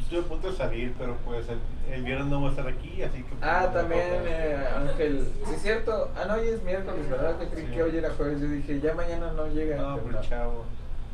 [0.00, 1.58] Estoy a punto de salir, pero pues el,
[1.92, 3.34] el viernes no voy a estar aquí, así que...
[3.42, 4.30] Ah, pues, también no puedo.
[4.32, 5.28] eh, Ángel.
[5.46, 6.10] Sí, es cierto.
[6.16, 7.38] Ah, no, hoy es miércoles, ¿verdad?
[7.38, 7.72] Que creí Sí.
[7.72, 8.40] que hoy era jueves.
[8.40, 9.76] Yo dije, ya mañana no llega.
[9.76, 10.20] No, pero no.
[10.22, 10.64] chavo.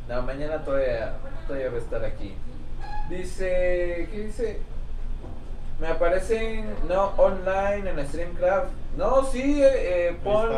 [0.09, 1.13] No, mañana todavía,
[1.47, 2.35] todavía va a estar aquí.
[3.09, 4.59] Dice, ¿qué dice?
[5.79, 8.69] Me aparecen, no, online en StreamCraft.
[8.97, 10.49] No, sí, eh, eh, pon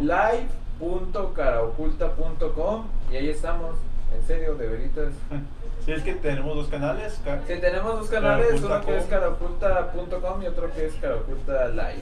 [0.00, 3.76] live.caraoculta.com y ahí estamos.
[4.16, 5.12] En serio, de veritas.
[5.84, 7.20] Sí, es que tenemos dos canales.
[7.22, 10.42] ca- Sí, tenemos dos canales, uno que es Caraoculta.com.
[10.42, 12.00] y otro que es caraoculta live.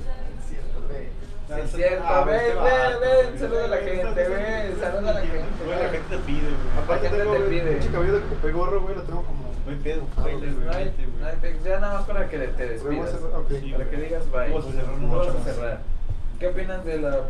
[1.65, 5.67] Es cierto, Ah, ven, ven, ven, saluda a la gente, ven, saluda a la gente.
[5.69, 6.55] La gente te pide, güey.
[6.81, 7.73] Aparte La gente tengo te pide.
[7.73, 9.52] pinche cabello de Pepe Gorro, güey, lo tengo como...
[9.65, 10.43] No hay pedo, Ah, güey, No
[10.73, 11.21] hay, vente, güey.
[11.21, 13.61] no hay pe- ya nada más para que te Vamos despidas.
[13.61, 14.49] Sí, Para que digas bye.
[14.51, 15.81] Vamos a cerrar Vamos a cerrar.
[16.41, 17.21] ¿Qué opinas de la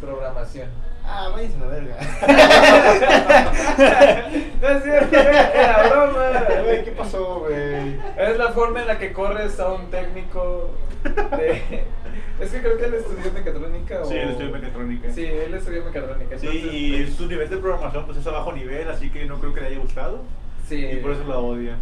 [0.00, 0.68] programación?
[1.04, 1.96] Ah, váyanse a la verga.
[4.60, 6.30] No es cierto, era broma.
[6.64, 7.96] Güey, ¿qué pasó, güey?
[8.18, 10.70] Es la forma en la que corres a un técnico
[11.04, 11.84] de...
[12.40, 14.04] Es que creo que él estudió mecatrónica o...
[14.06, 15.10] Sí, él estudió mecatrónica.
[15.12, 16.38] Sí, él estudió mecatrónica.
[16.38, 19.24] Sí, entonces, y pues, su nivel de programación pues es a bajo nivel, así que
[19.24, 20.22] no creo que le haya gustado.
[20.68, 20.84] Sí.
[20.84, 21.76] Y por eso la odia.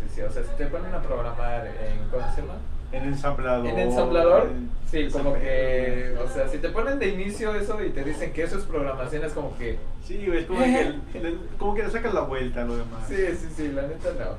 [0.00, 2.08] Sí, sí, o sea, si te ponen a programar en...
[2.10, 2.54] ¿Cómo se llama?
[2.90, 3.66] En ensamblador.
[3.66, 4.48] En ensamblador,
[4.90, 8.44] sí, como que, o sea, si te ponen de inicio eso y te dicen que
[8.44, 12.14] eso es programación, es como que, Sí, es como que, le, como que le sacas
[12.14, 13.06] la vuelta a lo demás.
[13.06, 14.36] sí, sí, sí, la neta no.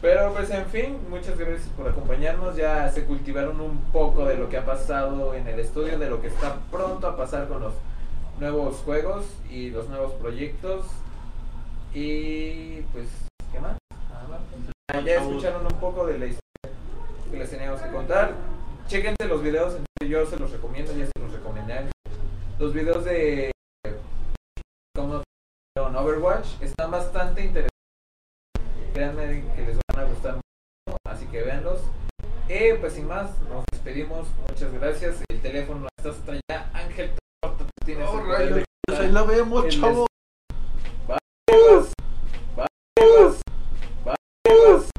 [0.00, 4.48] Pero pues en fin, muchas gracias por acompañarnos, ya se cultivaron un poco de lo
[4.48, 7.74] que ha pasado en el estudio, de lo que está pronto a pasar con los
[8.40, 10.86] nuevos juegos y los nuevos proyectos.
[11.94, 13.06] Y pues,
[13.52, 13.78] ¿qué más?
[14.28, 15.04] Más.
[15.04, 16.76] Ya escucharon un poco de la historia
[17.30, 18.34] que les teníamos que contar.
[18.88, 19.76] Chéquense los videos,
[20.06, 21.90] yo se los recomiendo, ya se los recomendé.
[22.58, 23.50] Los videos de
[24.94, 25.22] cómo
[25.76, 27.70] en Overwatch están bastante interesantes.
[28.92, 31.80] Créanme que les van a gustar mucho, así que véanlos.
[32.48, 34.26] Eh, pues sin más, nos despedimos.
[34.48, 35.22] Muchas gracias.
[35.28, 36.70] El teléfono está hasta allá.
[36.72, 40.06] Ángel, tú tienes Oh, rayos, ahí la vemos, chavo.
[44.64, 44.93] Woo!